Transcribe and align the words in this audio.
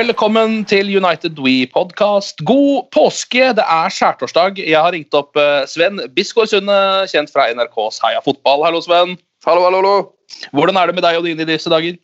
Velkommen 0.00 0.62
til 0.64 0.88
United 0.96 1.36
We 1.44 1.66
podcast. 1.68 2.38
God 2.48 2.86
påske! 2.94 3.50
Det 3.52 3.64
er 3.68 3.92
skjærtorsdag. 3.92 4.56
Jeg 4.56 4.78
har 4.80 4.94
ringt 4.94 5.12
opp 5.18 5.36
eh, 5.36 5.66
Sven 5.68 6.00
Bisgaard 6.16 6.48
Sunde, 6.48 6.76
kjent 7.10 7.28
fra 7.34 7.44
NRKs 7.52 7.98
Heia 8.00 8.22
fotball. 8.24 8.64
Hallo, 8.64 8.80
Sven. 8.80 9.12
Hallo, 9.44 9.66
hallo, 9.66 9.82
hallo. 9.82 10.46
Hvordan 10.56 10.78
er 10.80 10.88
det 10.88 10.96
med 10.96 11.04
deg 11.04 11.18
og 11.18 11.28
dine 11.28 11.44
i 11.44 11.48
disse 11.50 11.68
dager? 11.68 11.98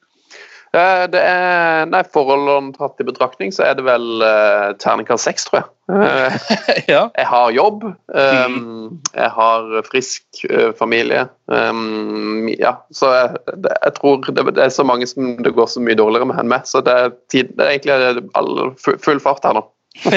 Eh, 0.75 1.05
Det 1.13 1.21
er, 1.21 1.87
nei, 1.91 2.03
Forholdene 2.13 2.75
tatt 2.77 3.01
i 3.01 3.07
betraktning, 3.07 3.53
så 3.55 3.67
er 3.69 3.77
det 3.79 3.85
vel 3.87 4.23
uh, 4.25 4.75
terningkast 4.83 5.29
seks, 5.29 5.47
tror 5.49 5.61
jeg. 5.61 5.69
Uh, 5.87 6.35
ja. 6.95 7.03
jeg 7.15 7.29
har 7.31 7.55
jobb. 7.55 7.87
Um, 8.11 8.99
jeg 9.15 9.31
har 9.37 9.71
frisk 9.87 10.43
uh, 10.51 10.73
familie. 10.77 11.27
Um, 11.47 12.51
ja, 12.51 12.77
så 12.95 13.13
jeg, 13.15 13.45
det, 13.63 13.77
jeg 13.77 13.97
tror 14.01 14.27
det, 14.27 14.47
det 14.59 14.67
er 14.67 14.75
så 14.75 14.87
mange 14.87 15.09
som 15.11 15.37
det 15.45 15.55
går 15.57 15.71
så 15.71 15.83
mye 15.85 15.99
dårligere 15.99 16.29
med 16.33 16.43
enn 16.43 16.53
meg. 16.53 16.67
Så 16.69 16.83
det 16.87 16.99
er, 17.05 17.15
tid, 17.33 17.55
det 17.57 17.67
er 17.67 17.77
egentlig 17.77 18.27
all, 18.39 18.53
full 18.83 19.23
fart 19.23 19.47
her 19.47 19.61
nå. 19.61 19.65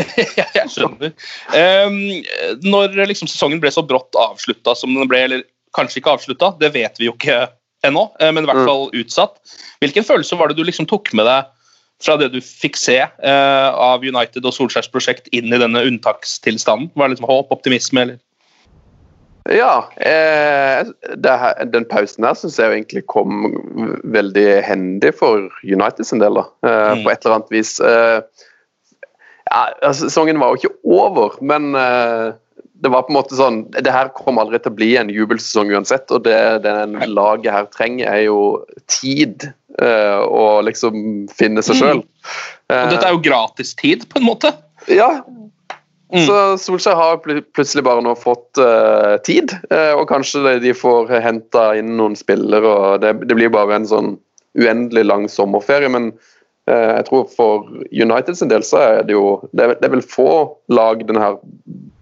jeg 0.60 0.66
skjønner. 0.74 1.14
Um, 1.56 2.02
når 2.66 2.98
liksom 3.08 3.30
sesongen 3.32 3.62
ble 3.64 3.72
så 3.72 3.86
brått 3.86 4.18
avslutta 4.20 4.76
som 4.76 4.92
den 4.98 5.08
ble, 5.08 5.24
eller 5.30 5.48
kanskje 5.78 6.02
ikke 6.02 6.18
avslutta, 6.18 6.52
det 6.60 6.74
vet 6.74 7.00
vi 7.00 7.08
jo 7.08 7.16
ikke 7.16 7.46
ennå, 7.88 8.10
eh, 8.20 8.32
men 8.32 8.44
i 8.44 8.48
hvert 8.50 8.62
Mm. 8.64 8.68
fall 8.68 8.90
utsatt. 8.94 9.38
Hvilken 9.82 10.04
følelse 10.04 10.38
var 10.38 10.48
det 10.50 10.58
du 10.58 10.64
liksom 10.64 10.86
tok 10.88 11.14
med 11.14 11.26
deg 11.26 11.46
fra 12.02 12.16
det 12.18 12.32
du 12.32 12.40
fikk 12.40 12.78
se 12.78 12.98
eh, 12.98 13.70
av 13.74 14.02
United 14.02 14.46
og 14.46 14.54
Solskjærs 14.54 14.90
prosjekt 14.92 15.28
inn 15.34 15.52
i 15.54 15.58
denne 15.60 15.84
unntakstilstanden? 15.84 16.92
Var 16.96 17.08
det 17.08 17.18
liksom 17.18 17.28
håp, 17.30 17.52
optimisme, 17.52 18.02
eller? 18.02 18.20
Ja, 19.50 19.88
eh, 19.98 20.84
det 21.18 21.32
her, 21.42 21.66
den 21.66 21.86
pausen 21.90 22.24
her 22.28 22.36
syns 22.38 22.60
jeg 22.60 22.70
egentlig 22.84 23.06
kom 23.08 23.48
veldig 24.04 24.62
hendig 24.68 25.14
for 25.18 25.48
United 25.64 26.06
sin 26.06 26.20
del, 26.20 26.36
da. 26.36 26.44
Eh, 26.64 26.96
Mm. 26.96 27.04
På 27.04 27.12
et 27.12 27.26
eller 27.26 27.36
annet 27.40 27.50
vis. 27.52 27.80
Eh, 27.80 28.22
ja, 29.50 29.64
altså, 29.82 30.06
sesongen 30.10 30.38
var 30.40 30.54
jo 30.54 30.60
ikke 30.60 30.76
over, 30.86 31.38
men 31.42 31.74
eh, 31.76 32.34
det 32.80 32.92
var 32.94 33.04
på 33.06 33.12
en 33.12 33.18
måte 33.18 33.36
sånn 33.36 33.58
Det 33.76 33.92
her 33.92 34.12
kommer 34.16 34.46
aldri 34.46 34.60
til 34.64 34.72
å 34.72 34.78
bli 34.78 34.90
en 35.00 35.12
jubelsesong 35.12 35.74
uansett, 35.76 36.12
og 36.16 36.24
det 36.28 36.64
den 36.64 36.96
laget 37.12 37.52
her 37.52 37.68
trenger, 37.74 38.08
er 38.08 38.28
jo 38.30 38.66
tid. 38.88 39.50
og 39.80 40.66
liksom 40.68 41.28
finne 41.32 41.62
seg 41.64 41.78
sjøl. 41.80 42.02
Og 42.02 42.90
dette 42.92 43.06
er 43.06 43.14
jo 43.14 43.22
gratis 43.24 43.72
tid, 43.80 44.04
på 44.12 44.20
en 44.20 44.26
måte. 44.28 44.52
Ja. 44.92 45.22
Mm. 46.10 46.26
Så 46.26 46.38
Solskjær 46.58 46.98
har 46.98 47.20
pl 47.22 47.38
plutselig 47.54 47.84
bare 47.86 48.02
nå 48.02 48.16
fått 48.18 48.58
uh, 48.62 49.18
tid, 49.26 49.54
Uh, 49.70 49.94
og 50.00 50.08
kanskje 50.10 50.58
de- 50.64 50.74
får 50.74 51.12
henta 51.22 51.76
inn 51.78 51.96
noen 52.00 52.18
spillere. 52.18 52.66
og 52.66 53.02
Det, 53.02 53.14
det 53.30 53.38
blir 53.38 53.54
bare 53.54 53.78
en 53.78 53.86
sånn 53.88 54.16
uendelig 54.58 55.06
lang 55.06 55.28
sommerferie. 55.30 55.90
Men 55.90 56.12
jeg 56.70 57.06
tror 57.10 57.28
for 57.34 57.70
United 57.90 58.38
sin 58.38 58.52
del 58.52 58.66
så 58.66 58.82
er 58.84 59.06
det 59.08 59.16
jo 59.16 59.40
Det 59.52 59.66
er, 59.66 59.78
det 59.80 59.88
er 59.88 59.96
vel 59.96 60.06
få 60.06 60.32
lag 60.70 61.02
denne 61.08 61.34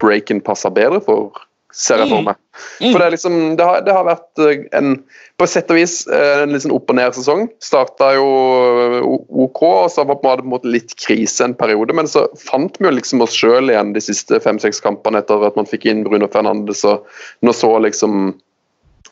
breaken 0.01 0.41
passer 0.45 0.73
bedre 0.73 0.99
for, 1.01 1.37
ser 1.73 2.01
jeg 2.01 2.09
for 2.11 2.25
meg. 2.25 2.37
Mm. 2.81 2.91
For 2.91 3.01
det, 3.01 3.07
liksom, 3.15 3.37
det, 3.57 3.65
har, 3.65 3.81
det 3.85 3.93
har 3.93 4.05
vært 4.07 4.41
eh, 4.43 4.65
en 4.77 4.95
på 5.37 5.47
sett 5.49 5.69
og 5.73 5.77
vis 5.77 5.99
eh, 6.09 6.43
en 6.43 6.53
litt 6.53 6.63
sånn 6.63 6.73
opp 6.75 6.89
og 6.89 6.97
ned-sesong. 6.97 7.45
Starta 7.63 8.11
jo 8.17 8.25
eh, 8.25 9.07
OK, 9.45 9.61
og 9.61 9.91
så 9.93 10.05
var 10.05 10.17
det 10.17 10.23
på 10.23 10.33
en 10.37 10.51
måte 10.53 10.73
litt 10.73 10.95
krise 11.01 11.45
en 11.45 11.57
periode. 11.57 11.95
Men 11.97 12.09
så 12.09 12.25
fant 12.41 12.77
vi 12.79 12.89
jo 12.89 12.95
liksom 12.95 13.21
oss 13.25 13.35
sjøl 13.37 13.73
igjen 13.73 13.93
de 13.97 14.03
siste 14.03 14.41
fem-seks 14.43 14.81
kampene 14.85 15.21
etter 15.21 15.45
at 15.47 15.57
man 15.59 15.69
fikk 15.69 15.85
inn 15.89 16.05
Bruno 16.07 16.29
Fernandes. 16.33 16.85
Og 16.87 17.05
nå 17.45 17.55
så 17.55 17.73
liksom 17.85 18.35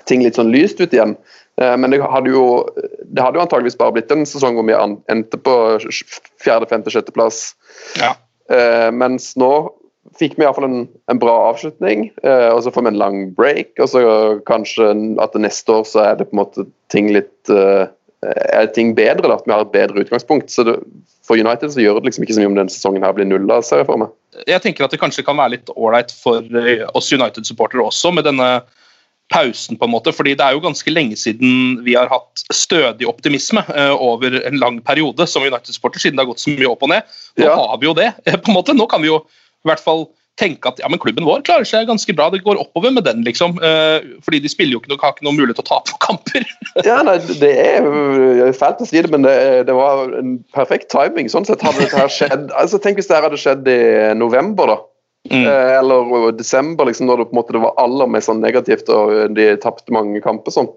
ting 0.09 0.25
litt 0.25 0.39
sånn 0.39 0.53
lyst 0.53 0.81
ut 0.81 0.93
igjen. 0.93 1.15
Eh, 1.61 1.77
Men 1.77 1.91
det 1.91 2.01
hadde 2.03 2.31
jo 2.33 2.45
det 3.05 3.23
hadde 3.23 3.39
jo 3.39 3.45
antageligvis 3.45 3.79
bare 3.79 3.95
blitt 3.95 4.11
en 4.11 4.27
sesong 4.27 4.57
hvor 4.57 4.67
vi 4.67 4.75
endte 5.11 5.39
på 5.39 5.55
fjerde, 6.43 6.67
femte, 6.67 6.91
sjetteplass. 6.91 7.55
Ja. 8.01 8.15
Eh, 8.51 8.91
mens 8.91 9.33
nå 9.39 9.51
fikk 10.19 10.35
vi 10.37 10.45
iallfall 10.45 10.67
en, 10.67 10.81
en 11.11 11.19
bra 11.19 11.33
avslutning, 11.49 12.09
eh, 12.23 12.49
og 12.51 12.61
så 12.63 12.71
får 12.71 12.85
vi 12.85 12.91
en 12.93 13.01
lang 13.01 13.21
break. 13.37 13.73
Og 13.79 13.89
så 13.91 14.03
kanskje 14.47 14.91
at 15.23 15.37
neste 15.39 15.79
år 15.79 15.87
så 15.87 16.03
er 16.03 16.19
det 16.19 16.29
på 16.29 16.37
en 16.37 16.43
måte 16.43 16.67
ting 16.93 17.11
litt 17.15 17.31
er 18.25 18.65
ting 18.73 18.95
bedre, 18.97 19.27
da, 19.27 19.35
at 19.37 19.45
vi 19.45 19.53
har 19.53 19.61
et 19.61 19.73
bedre 19.73 20.01
utgangspunkt. 20.01 20.49
Så 20.49 20.63
det, 20.65 20.79
For 21.25 21.37
United 21.37 21.73
så 21.73 21.81
gjør 21.81 21.99
det 21.99 22.09
liksom 22.09 22.25
ikke 22.25 22.35
så 22.37 22.41
mye 22.41 22.49
om 22.51 22.55
denne 22.57 22.73
sesongen 22.73 23.05
her 23.05 23.13
blir 23.17 23.27
nulla, 23.27 23.59
ser 23.65 23.83
jeg 23.83 23.87
for 23.89 24.01
meg. 24.01 24.13
jeg 24.47 24.61
tenker 24.61 24.85
at 24.85 24.93
det 24.93 25.01
kanskje 25.01 25.25
kan 25.25 25.37
være 25.37 25.55
litt 25.55 25.69
ålreit 25.75 26.13
for 26.13 26.41
oss 26.97 27.11
United-supportere 27.13 27.85
også, 27.85 28.11
med 28.13 28.25
denne 28.25 28.49
pausen, 29.33 29.77
på 29.77 29.85
en 29.87 29.91
måte. 29.91 30.11
fordi 30.13 30.35
det 30.37 30.45
er 30.45 30.53
jo 30.53 30.61
ganske 30.63 30.91
lenge 30.93 31.15
siden 31.17 31.79
vi 31.85 31.95
har 31.97 32.07
hatt 32.11 32.43
stødig 32.53 33.07
optimisme 33.09 33.63
eh, 33.73 33.93
over 33.95 34.37
en 34.45 34.59
lang 34.61 34.81
periode 34.85 35.25
som 35.27 35.43
United-supporter, 35.43 35.99
siden 35.99 36.17
det 36.19 36.25
har 36.25 36.33
gått 36.33 36.43
så 36.43 36.53
mye 36.53 36.69
opp 36.69 36.83
og 36.85 36.89
ned. 36.93 37.01
Nå 37.39 37.45
Ja. 37.47 37.55
har 37.55 37.77
vi 37.81 37.87
jo 37.89 37.93
det, 37.97 38.13
eh, 38.25 38.35
på 38.37 38.51
en 38.53 38.57
måte. 38.59 38.75
Nå 38.77 38.85
kan 38.89 39.01
vi 39.01 39.07
jo 39.09 39.23
i 39.65 39.67
hvert 39.71 39.81
fall 39.81 40.07
tenke 40.37 40.67
at 40.67 40.77
ja, 40.83 40.87
men 40.91 40.99
klubben 40.99 41.23
vår 41.23 41.41
klarer 41.47 41.63
seg 41.63 41.87
ganske 41.87 42.11
bra. 42.13 42.29
Det 42.29 42.43
går 42.43 42.59
oppover 42.59 42.91
med 42.91 43.05
den, 43.07 43.23
liksom. 43.23 43.55
Eh, 43.63 44.03
fordi 44.21 44.41
de 44.43 44.49
spiller 44.51 44.73
jo 44.75 44.79
ikke 44.81 44.91
noe, 44.91 44.99
har 45.01 45.13
ikke 45.15 45.23
noen 45.23 45.37
mulighet 45.39 45.55
til 45.61 45.65
å 45.65 45.69
tape 45.73 45.95
kamper. 46.03 46.45
Ja, 46.85 46.97
nei, 47.07 47.17
Det 47.23 47.53
er 47.55 48.51
fælt 48.51 48.81
å 48.83 48.85
si 48.85 48.99
det, 49.01 49.09
men 49.09 49.23
det, 49.23 49.63
det 49.65 49.73
var 49.73 50.11
en 50.19 50.43
perfekt 50.53 50.89
timing. 50.91 51.29
sånn 51.31 51.45
sett 51.47 51.61
hadde 51.63 51.79
dette 51.85 51.95
her 51.97 52.11
skjedd, 52.11 52.51
altså 52.51 52.77
Tenk 52.83 52.99
hvis 52.99 53.07
det 53.07 53.15
her 53.15 53.23
hadde 53.29 53.39
skjedd 53.39 53.65
i 53.71 54.13
november, 54.19 54.67
da. 54.67 54.77
Mm. 55.25 55.45
Eh, 55.49 55.73
eller 55.79 56.31
desember, 56.37 56.85
liksom, 56.85 57.07
når 57.09 57.17
det 57.23 57.29
på 57.29 57.33
en 57.35 57.39
måte 57.41 57.53
det 57.55 57.61
var 57.63 57.77
aller 57.81 58.07
mest 58.13 58.29
sånn 58.29 58.43
negativt 58.43 58.89
og 58.93 59.33
de 59.33 59.55
tapte 59.57 59.93
mange 59.95 60.21
kamper. 60.21 60.53
sånn. 60.53 60.69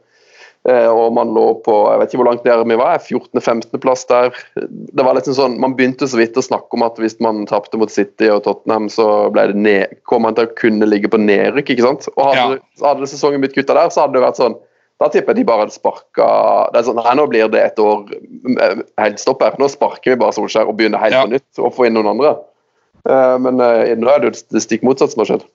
Eh, 0.69 0.89
og 0.91 1.13
man 1.15 1.31
lå 1.33 1.45
på 1.65 1.75
jeg 1.87 2.01
vet 2.01 2.11
ikke 2.11 2.19
hvor 2.19 2.29
langt 2.33 2.45
nede 2.45 2.65
vi 2.67 2.77
var, 2.81 2.99
14.-15.-plass 2.99 4.07
der. 4.11 4.33
Det 4.59 5.05
var 5.07 5.15
liksom 5.17 5.37
sånn, 5.37 5.59
Man 5.61 5.77
begynte 5.79 6.09
så 6.11 6.19
vidt 6.19 6.37
å 6.37 6.43
snakke 6.45 6.75
om 6.77 6.83
at 6.83 6.99
hvis 6.99 7.19
man 7.25 7.45
tapte 7.47 7.79
mot 7.79 7.93
City 7.93 8.29
og 8.33 8.43
Tottenham, 8.45 8.89
så 8.93 9.29
det 9.37 9.55
ned, 9.55 10.01
kom 10.05 10.23
man 10.27 10.35
til 10.35 10.49
å 10.49 10.55
kunne 10.59 10.89
ligge 10.89 11.09
på 11.13 11.21
nedrykk. 11.23 11.71
ikke 11.77 11.87
sant? 11.87 12.09
Og 12.17 12.35
Hadde, 12.35 12.59
hadde 12.83 13.07
sesongen 13.09 13.41
blitt 13.45 13.55
kutta 13.57 13.77
der, 13.79 13.89
så 13.95 14.05
hadde 14.07 14.19
det 14.19 14.25
vært 14.27 14.41
sånn 14.43 14.59
Da 14.99 15.07
tipper 15.15 15.31
jeg 15.31 15.45
de 15.45 15.47
bare 15.47 15.63
hadde 15.63 15.77
sparka 15.77 16.27
det 16.75 16.81
er 16.81 16.87
sånn, 16.89 16.99
Nei, 16.99 17.15
nå 17.15 17.29
blir 17.31 17.49
det 17.55 17.61
et 17.63 17.79
år 17.79 18.09
eh, 18.59 18.81
helt 18.99 19.21
stopp 19.23 19.45
her. 19.47 19.55
Nå 19.63 19.69
sparker 19.71 20.11
vi 20.11 20.19
bare 20.19 20.35
Solskjær 20.35 20.67
og 20.69 20.77
begynner 20.81 20.99
helt 20.99 21.15
Ja. 21.15 21.23
på 21.23 21.31
nytt 21.37 21.63
og 21.63 21.71
får 21.77 21.87
inn 21.87 21.95
noen 22.01 22.11
andre. 22.17 22.35
Eh, 23.09 23.39
Men 23.45 23.61
eh, 23.65 23.95
nå 23.99 24.11
er 24.13 24.21
det 24.23 24.31
jo 24.33 24.37
det 24.57 24.65
stikk 24.67 24.85
motsatte 24.87 25.15
som 25.17 25.25
har 25.25 25.33
skjedd. 25.33 25.49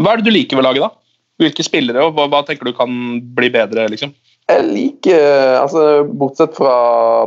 Hva 0.00 0.14
er 0.14 0.20
det 0.22 0.30
du 0.30 0.34
liker 0.34 0.56
ved 0.60 0.64
laget, 0.68 0.86
da? 0.86 0.90
Hvilke 1.40 1.64
spillere, 1.64 2.02
og 2.04 2.16
hva, 2.16 2.26
hva 2.28 2.42
tenker 2.44 2.68
du 2.68 2.74
kan 2.76 2.90
bli 3.36 3.48
bedre? 3.52 3.86
liksom? 3.92 4.10
Jeg 4.50 4.64
liker 4.66 5.22
altså 5.60 5.82
Bortsett 6.18 6.56
fra 6.58 6.72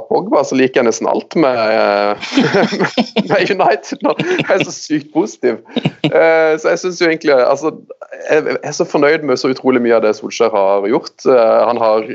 Pogba, 0.09 0.41
så 0.43 0.57
liker 0.59 0.81
jeg 0.81 0.89
nesten 0.89 1.07
alt 1.07 1.37
med, 1.39 2.19
med 3.29 3.53
United. 3.53 4.01
nå. 4.03 4.11
Jeg 4.19 4.49
er 4.57 4.63
så 4.67 4.73
sykt 4.75 5.13
positiv. 5.15 5.61
Eh, 6.03 6.53
Så 6.59 6.73
jeg 6.73 6.81
synes 6.83 6.99
jo 7.01 7.07
egentlig 7.07 7.33
altså, 7.37 7.71
Jeg 8.29 8.57
er 8.63 8.75
så 8.75 8.85
fornøyd 8.85 9.23
med 9.23 9.39
så 9.39 9.53
utrolig 9.53 9.81
mye 9.85 9.95
av 9.97 10.03
det 10.05 10.13
Solskjær 10.19 10.51
har 10.53 10.87
gjort. 10.91 11.15
Eh, 11.25 11.59
Han 11.69 11.79
har 11.81 12.05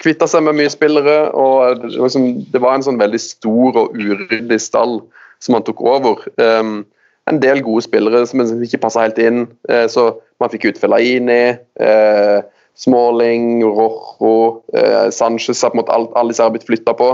kvitta 0.00 0.26
seg 0.28 0.42
med 0.46 0.56
mye 0.58 0.72
spillere, 0.72 1.18
og 1.36 1.84
liksom, 1.84 2.30
det 2.50 2.60
var 2.64 2.74
en 2.78 2.86
sånn 2.86 2.98
veldig 3.00 3.20
stor 3.22 3.76
og 3.84 3.94
uryddig 4.00 4.58
stall 4.60 5.02
som 5.40 5.56
han 5.56 5.66
tok 5.66 5.82
over. 5.84 6.24
Um, 6.40 6.82
en 7.30 7.38
del 7.42 7.60
gode 7.64 7.84
spillere 7.86 8.24
som 8.26 8.42
ikke 8.42 8.82
passa 8.82 9.04
helt 9.06 9.20
inn. 9.22 9.44
Uh, 9.70 9.86
så 9.90 10.10
man 10.42 10.52
fikk 10.52 10.70
ut 10.70 10.80
Fellaini, 10.80 11.42
uh, 11.82 12.40
Smalling, 12.80 13.64
Rojo, 13.64 14.62
eh, 14.72 15.10
Sanchez 15.10 15.62
har 15.62 15.70
på 15.70 15.76
en 15.76 15.82
måte 15.82 15.92
alt, 15.92 16.12
Alle 16.16 16.32
disse 16.32 16.42
har 16.42 16.52
blitt 16.54 16.64
flytta 16.64 16.94
på. 16.96 17.10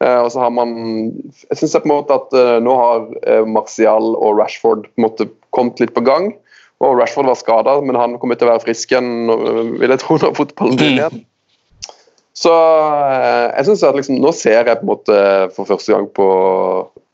Eh, 0.00 0.16
og 0.16 0.30
så 0.32 0.40
har 0.40 0.52
man 0.54 0.70
Jeg 1.50 1.58
syns 1.60 1.76
på 1.76 1.84
en 1.84 1.92
måte 1.92 2.16
at 2.16 2.32
eh, 2.32 2.56
nå 2.64 2.76
har 2.78 3.02
eh, 3.26 3.44
Martial 3.44 4.14
og 4.16 4.38
Rashford 4.38 4.86
på 4.88 4.96
en 4.96 5.04
måte 5.04 5.28
kommet 5.52 5.82
litt 5.82 5.92
på 5.92 6.04
gang. 6.06 6.32
Og 6.80 6.96
Rashford 6.96 7.28
var 7.28 7.36
skada, 7.36 7.74
men 7.84 7.98
han 8.00 8.16
kommer 8.16 8.38
til 8.40 8.48
å 8.48 8.54
være 8.54 8.64
frisk 8.64 8.94
igjen 8.94 9.28
vil 9.82 9.92
jeg 9.92 10.00
tro 10.00 10.16
når 10.16 10.38
fotballen 10.38 10.80
begynner 10.80 11.10
igjen. 11.10 11.26
Så 12.40 12.54
eh, 12.54 13.50
jeg 13.58 13.68
synes 13.68 13.84
at 13.84 13.98
liksom, 14.00 14.22
nå 14.24 14.32
ser 14.32 14.62
jeg 14.62 14.80
på 14.80 14.86
en 14.86 14.92
måte 14.94 15.20
for 15.52 15.68
første 15.68 15.92
gang 15.92 16.08
på, 16.16 16.30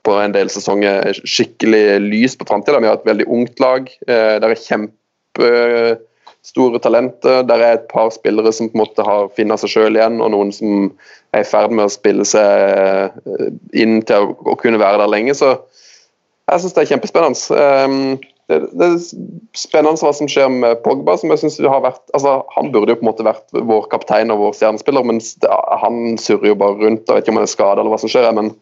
på 0.07 0.13
en 0.23 0.35
del 0.35 0.49
sesonger 0.53 1.19
skikkelig 1.27 2.01
lys 2.07 2.35
på 2.39 2.47
framtida. 2.49 2.83
Vi 2.83 2.91
har 2.91 2.99
et 3.01 3.09
veldig 3.09 3.27
ungt 3.27 3.57
lag. 3.63 3.83
Der 4.07 4.39
det 4.43 4.49
er 4.53 4.63
kjempestore 4.63 6.79
talenter. 6.85 7.37
Der 7.49 7.59
er 7.59 7.73
et 7.75 7.89
par 7.91 8.09
spillere 8.15 8.53
som 8.55 8.71
på 8.71 8.75
en 8.79 8.85
måte 8.85 9.03
har 9.07 9.23
funnet 9.37 9.61
seg 9.63 9.71
sjøl 9.75 9.95
igjen, 9.99 10.17
og 10.23 10.29
noen 10.35 10.51
som 10.55 10.71
er 11.37 11.45
i 11.45 11.49
ferd 11.49 11.75
med 11.75 11.89
å 11.89 11.93
spille 11.93 12.25
seg 12.29 12.51
eh, 12.71 13.07
inn 13.77 14.01
til 14.07 14.33
å, 14.33 14.57
kunne 14.61 14.83
være 14.83 15.03
der 15.03 15.13
lenge. 15.13 15.35
Så 15.37 15.49
jeg 16.47 16.63
syns 16.63 16.77
det 16.77 16.83
er 16.85 16.91
kjempespennende. 16.95 17.39
Um, 17.87 18.17
det, 18.47 18.61
det 18.79 18.87
er 18.87 18.99
spennende 19.59 19.99
hva 19.99 20.13
som 20.15 20.29
skjer 20.31 20.49
med 20.53 20.79
Pogba. 20.85 21.17
som 21.19 21.33
jeg 21.35 21.43
synes 21.43 21.59
har 21.67 21.83
vært, 21.83 22.05
altså 22.15 22.39
Han 22.55 22.71
burde 22.75 22.95
jo 22.95 23.01
på 23.01 23.07
en 23.07 23.11
måte 23.11 23.27
vært 23.27 23.47
vår 23.73 23.89
kaptein 23.91 24.31
og 24.31 24.45
vår 24.45 24.55
stjernespiller, 24.59 25.09
men 25.09 25.19
han 25.83 26.15
surrer 26.23 26.53
jo 26.53 26.61
bare 26.61 26.79
rundt. 26.79 27.09
Jeg 27.09 27.17
vet 27.17 27.27
ikke 27.27 27.35
om 27.35 27.43
han 27.43 27.49
er 27.49 27.57
skada 27.57 27.83
eller 27.83 27.95
hva 27.95 28.03
som 28.03 28.13
skjer. 28.13 28.31
men 28.39 28.53
eh, 28.53 28.61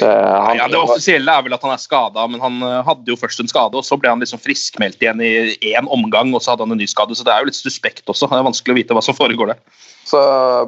han, 0.00 0.56
Ja, 0.56 0.68
Det 0.68 0.80
offisielle 0.80 1.30
er 1.30 1.44
vel 1.44 1.54
at 1.56 1.64
han 1.64 1.74
er 1.74 1.82
skada, 1.82 2.26
men 2.30 2.42
han 2.42 2.60
eh, 2.64 2.80
hadde 2.86 3.12
jo 3.12 3.18
først 3.20 3.42
en 3.42 3.50
skade, 3.50 3.76
og 3.76 3.84
så 3.86 3.98
ble 4.00 4.12
han 4.12 4.22
liksom 4.22 4.40
friskmeldt 4.42 5.02
igjen 5.02 5.20
i 5.24 5.34
én 5.74 5.88
omgang, 5.92 6.32
og 6.34 6.42
så 6.42 6.54
hadde 6.54 6.66
han 6.66 6.74
en 6.74 6.80
ny 6.80 6.88
skade. 6.90 7.16
Så 7.16 7.26
det 7.26 7.34
er 7.34 7.44
jo 7.44 7.50
litt 7.50 7.58
suspekt 7.58 8.08
også. 8.08 8.30
Det 8.30 8.40
er 8.40 8.48
vanskelig 8.48 8.74
å 8.74 8.80
vite 8.80 8.96
hva 8.96 9.04
som 9.04 9.18
foregår 9.18 9.52
der. 9.52 9.62
Så, 10.08 10.20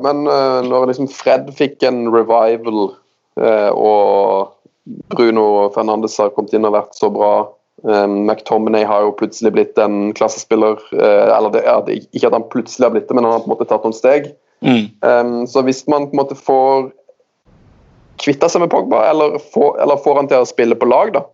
men 0.05 0.25
eh, 0.31 0.61
når 0.69 0.91
liksom 0.93 1.11
Fred 1.13 1.49
fikk 1.57 1.85
en 1.89 2.07
revival, 2.13 2.91
eh, 3.41 3.71
og 3.73 4.53
Bruno 5.17 5.69
Fernandes 5.75 6.17
har 6.21 6.33
kommet 6.35 6.55
inn 6.55 6.69
og 6.69 6.77
vært 6.77 6.95
så 6.97 7.11
bra 7.13 7.33
eh, 7.89 8.07
McTominay 8.07 8.87
har 8.87 9.07
jo 9.07 9.17
plutselig 9.19 9.53
blitt 9.57 9.81
en 9.83 10.13
klassespiller. 10.17 10.81
eh, 10.95 11.29
eller 11.35 11.57
det, 11.57 11.65
ja, 11.67 11.81
Ikke 12.13 12.31
at 12.31 12.37
han 12.37 12.51
plutselig 12.53 12.87
har 12.87 12.95
blitt 12.95 13.09
det, 13.09 13.17
men 13.17 13.27
han 13.27 13.39
har 13.39 13.45
på 13.45 13.51
en 13.51 13.57
måte 13.57 13.69
tatt 13.73 13.87
noen 13.87 13.97
steg. 13.97 14.35
Um, 14.65 15.45
så 15.45 15.61
hvis 15.67 15.83
man 15.85 16.09
på 16.09 16.17
en 16.17 16.21
måte 16.23 16.37
får 16.39 16.87
kvitta 18.23 18.49
seg 18.51 18.65
med 18.65 18.73
Pogba, 18.73 19.05
eller 19.11 19.41
får, 19.55 19.81
eller 19.85 20.01
får 20.05 20.21
han 20.23 20.31
til 20.31 20.45
å 20.45 20.49
spille 20.49 20.79
på 20.79 20.89
lag, 20.89 21.13
da, 21.17 21.25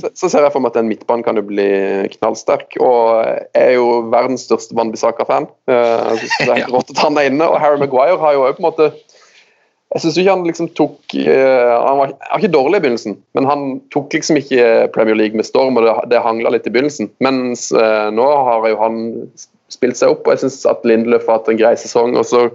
så, 0.00 0.10
så 0.14 0.28
ser 0.28 0.44
jeg 0.44 0.52
for 0.52 0.62
meg 0.62 0.74
at 0.74 0.82
en 0.82 0.88
midtbane 0.90 1.24
kan 1.24 1.38
jo 1.38 1.44
bli 1.46 1.66
knallsterk. 2.18 2.76
Og 2.82 3.24
jeg 3.24 3.62
er 3.62 3.74
jo 3.78 3.88
verdens 4.12 4.44
største 4.48 4.76
Van 4.76 4.92
Bissaka-fan. 4.92 5.48
Uh, 5.70 6.12
det 6.20 6.48
er 6.48 6.60
helt 6.60 6.74
rått 6.76 6.92
at 6.92 7.00
han 7.04 7.18
er 7.20 7.30
inne. 7.30 7.48
Og 7.48 7.60
Harry 7.62 7.80
Maguire 7.80 8.20
har 8.20 8.36
jo 8.36 8.44
òg 8.44 8.58
på 8.58 8.64
en 8.64 8.68
måte 8.68 8.90
Jeg 9.94 10.02
syns 10.02 10.16
ikke 10.18 10.32
han 10.32 10.46
liksom 10.48 10.68
tok 10.74 11.14
uh, 11.14 11.72
Han 11.86 12.00
var, 12.00 12.12
han 12.18 12.34
var 12.34 12.42
ikke 12.42 12.54
dårlig 12.56 12.80
i 12.80 12.84
begynnelsen, 12.84 13.18
men 13.36 13.48
han 13.48 13.66
tok 13.94 14.16
liksom 14.16 14.40
ikke 14.40 14.68
Premier 14.96 15.16
League 15.16 15.38
med 15.38 15.46
storm, 15.46 15.78
og 15.78 15.86
det, 15.86 15.96
det 16.12 16.24
hangla 16.24 16.52
litt 16.52 16.68
i 16.68 16.74
begynnelsen. 16.74 17.12
Mens 17.24 17.68
uh, 17.72 18.10
nå 18.12 18.28
har 18.48 18.68
jo 18.68 18.80
han 18.82 19.02
spilt 19.72 19.98
seg 19.98 20.12
opp, 20.12 20.26
og 20.26 20.34
jeg 20.34 20.44
syns 20.44 20.64
at 20.68 20.84
Lindeløf 20.86 21.28
har 21.28 21.40
hatt 21.40 21.50
en 21.52 21.60
grei 21.60 21.72
sesong. 21.80 22.18
Og 22.20 22.28
så 22.28 22.48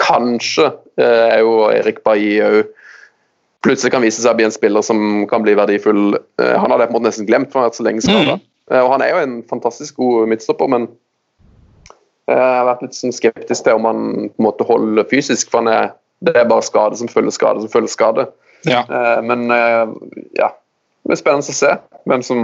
kanskje 0.00 0.70
er 1.06 1.40
jo 1.42 1.54
Erik 1.70 2.02
Bailly 2.06 2.38
òg 2.44 2.60
plutselig 3.64 3.92
kan 3.92 4.04
vise 4.04 4.22
seg 4.22 4.32
å 4.32 4.38
bli 4.38 4.46
en 4.48 4.54
spiller 4.54 4.84
som 4.84 5.26
kan 5.28 5.44
bli 5.44 5.54
verdifull. 5.58 6.16
Eh, 6.40 6.56
han 6.56 6.72
hadde 6.72 6.86
jeg 6.86 6.92
på 6.92 6.96
en 6.96 6.98
måte 6.98 7.10
nesten 7.10 7.28
glemt, 7.28 7.50
for 7.52 7.60
han 7.60 7.66
har 7.66 7.72
vært 7.72 7.80
så 7.80 7.86
lenge 7.86 8.04
skada. 8.06 8.38
Mm. 8.40 8.46
og 8.70 8.92
han 8.92 9.02
er 9.02 9.10
jo 9.10 9.22
en 9.24 9.32
fantastisk 9.50 9.96
god 9.98 10.30
midtstopper, 10.30 10.70
men 10.70 10.86
eh, 12.30 12.36
jeg 12.36 12.60
har 12.60 12.68
vært 12.70 12.84
litt 12.86 12.96
sånn 12.96 13.14
skeptisk 13.14 13.66
til 13.66 13.80
om 13.80 13.88
han 13.88 14.06
på 14.30 14.40
en 14.40 14.46
måte 14.46 14.66
holder 14.68 15.08
fysisk. 15.10 15.50
for 15.52 15.68
er, 15.68 15.92
Det 16.20 16.36
er 16.36 16.48
bare 16.48 16.64
skade 16.64 16.96
som 16.96 17.08
følger 17.08 17.34
skade 17.36 17.64
som 17.64 17.72
følger 17.72 17.92
skade. 17.92 18.26
Ja. 18.68 18.84
Eh, 18.84 19.22
Men 19.22 19.50
eh, 19.50 19.92
ja, 20.38 20.52
det 21.02 21.12
blir 21.12 21.20
spennende 21.20 21.48
å 21.48 21.56
se 21.56 21.74
hvem 22.08 22.22
som 22.24 22.40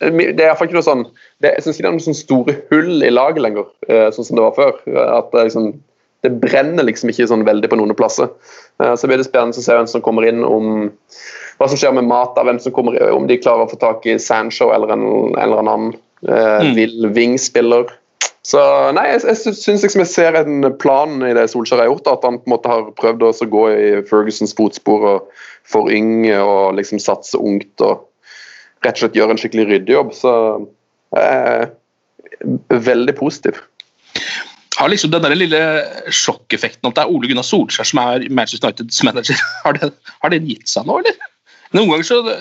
Det 0.00 0.10
er 0.10 0.48
iallfall 0.48 0.68
ikke 0.68 0.78
noe 0.78 0.84
sånn 0.84 1.02
det, 1.40 1.52
Jeg 1.54 1.64
syns 1.64 1.76
ikke 1.76 1.84
det 1.84 1.90
er 1.90 1.94
noen 1.94 2.04
sånne 2.06 2.20
store 2.20 2.54
hull 2.70 3.04
i 3.04 3.12
laget 3.12 3.42
lenger, 3.44 3.68
eh, 3.88 4.08
sånn 4.12 4.26
som 4.26 4.38
det 4.38 4.44
var 4.44 4.56
før. 4.56 4.78
At 5.06 5.32
det, 5.32 5.48
liksom, 5.48 5.72
det 6.22 6.30
brenner 6.42 6.86
liksom 6.86 7.10
ikke 7.10 7.26
sånn 7.30 7.44
veldig 7.46 7.70
på 7.72 7.78
noen 7.80 7.96
plasser. 7.98 8.30
Eh, 8.82 8.94
Så 8.96 9.08
blir 9.10 9.18
det 9.18 9.26
spennende 9.26 9.58
å 9.58 9.64
se 9.64 9.74
hvem 9.74 9.88
som 9.90 10.02
kommer 10.04 10.26
inn, 10.28 10.44
om 10.44 10.90
hva 11.58 11.68
som 11.68 11.78
skjer 11.78 11.94
med 11.94 12.06
Mata, 12.08 12.44
hvem 12.46 12.60
som 12.62 12.72
kommer, 12.74 12.98
om 13.12 13.26
de 13.26 13.38
klarer 13.38 13.66
å 13.66 13.70
få 13.70 13.78
tak 13.80 14.06
i 14.06 14.18
Sancho 14.22 14.70
eller 14.74 14.92
en, 14.94 15.04
eller 15.36 15.62
annen 15.64 15.92
eh, 16.28 16.62
Mm. 16.62 16.74
vill 16.78 17.08
wing-spiller. 17.14 17.90
Så 18.42 18.58
nei, 18.94 19.04
jeg, 19.12 19.22
jeg 19.22 19.54
syns 19.54 19.82
liksom 19.84 20.02
jeg 20.02 20.10
ser 20.10 20.34
en 20.34 20.64
plan 20.78 21.22
i 21.22 21.34
det 21.34 21.44
Solskjær 21.50 21.78
har 21.84 21.90
gjort. 21.90 22.08
At 22.10 22.24
han 22.26 22.38
på 22.38 22.48
en 22.48 22.54
måte 22.56 22.70
har 22.70 22.88
prøvd 22.98 23.22
å 23.22 23.50
gå 23.50 23.64
i 23.70 23.90
Fergusons 24.08 24.54
fotspor 24.58 25.06
og 25.06 25.28
forynge 25.70 26.34
og 26.42 26.74
liksom 26.78 26.98
satse 26.98 27.38
ungt 27.38 27.84
og 27.86 28.02
rett 28.82 28.96
og 28.96 29.04
slett 29.04 29.18
gjøre 29.18 29.36
en 29.36 29.38
skikkelig 29.38 29.68
ryddejobb. 29.70 30.10
Så 30.14 30.32
jeg 31.14 31.22
er 31.22 31.70
veldig 32.82 33.14
positiv. 33.18 33.62
Har 34.82 34.90
liksom 34.90 35.12
den 35.12 35.22
der 35.22 35.36
lille 35.38 35.58
sjokkeffekten 36.10 36.88
at 36.88 36.96
det 36.96 37.04
er 37.04 37.12
Ole 37.14 37.28
Gunnar 37.30 37.46
Solskjær 37.46 37.86
som 37.86 38.00
er 38.02 38.24
Manchester 38.34 38.72
Uniteds 38.72 39.02
manager, 39.06 39.42
har 39.64 39.78
det, 39.78 39.92
har 40.24 40.32
det 40.34 40.42
gitt 40.48 40.66
seg 40.70 40.88
nå, 40.88 40.98
eller? 41.02 41.28
Noen 41.72 41.92
ganger 41.92 42.08
så 42.08 42.18
at 42.20 42.32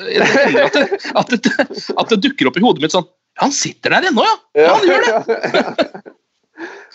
det, 0.73 0.87
at, 1.15 1.29
det, 1.31 1.51
at 1.95 2.09
det 2.11 2.17
dukker 2.25 2.49
opp 2.49 2.57
i 2.57 2.63
hodet 2.65 2.83
mitt 2.83 2.95
sånn 2.95 3.05
Ja, 3.05 3.45
han 3.45 3.53
sitter 3.55 3.93
der 3.93 4.09
ennå, 4.09 4.25
ja! 4.25 4.33
Ja, 4.59 4.73
han 4.75 4.89
gjør 4.89 5.07
det! 5.07 6.01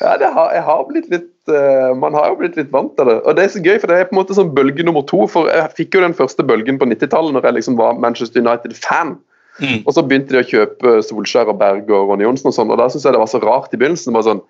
Ja, 0.01 0.17
det 0.21 0.29
har, 0.31 0.51
jeg 0.53 0.63
har 0.63 0.83
blitt 0.87 1.07
litt 1.11 1.51
uh, 1.51 1.95
Man 1.99 2.15
har 2.15 2.29
jo 2.31 2.41
blitt 2.43 2.59
litt 2.59 2.69
vant 2.75 2.93
til 2.99 3.09
det. 3.09 3.17
Og 3.25 3.37
det 3.39 3.47
er 3.47 3.55
så 3.55 3.63
gøy, 3.65 3.79
for 3.81 3.91
det 3.91 3.97
er 3.97 4.11
på 4.11 4.15
en 4.15 4.21
måte 4.21 4.37
sånn 4.37 4.53
bølge 4.55 4.85
nummer 4.87 5.03
to. 5.09 5.25
For 5.33 5.49
jeg 5.51 5.73
fikk 5.79 5.97
jo 5.97 6.03
den 6.05 6.17
første 6.17 6.45
bølgen 6.47 6.79
på 6.79 6.89
90-tallet 6.91 7.35
når 7.35 7.49
jeg 7.49 7.57
liksom 7.59 7.79
var 7.81 7.97
Manchester 8.03 8.45
United-fan. 8.45 9.15
Mm. 9.57 9.79
Og 9.87 9.91
så 9.97 10.05
begynte 10.05 10.37
de 10.37 10.43
å 10.43 10.51
kjøpe 10.51 10.99
Solskjær 11.07 11.49
og 11.49 11.59
Berg 11.63 11.89
og 11.89 12.13
Ronny 12.13 12.27
Johnsen 12.27 12.51
og 12.51 12.57
sånn, 12.59 12.73
og 12.73 12.77
da 12.77 12.91
syns 12.93 13.09
jeg 13.09 13.17
det 13.17 13.23
var 13.23 13.33
så 13.33 13.41
rart 13.41 13.73
i 13.73 13.81
begynnelsen. 13.81 14.13
Det 14.13 14.19
var 14.19 14.29
sånn 14.29 14.45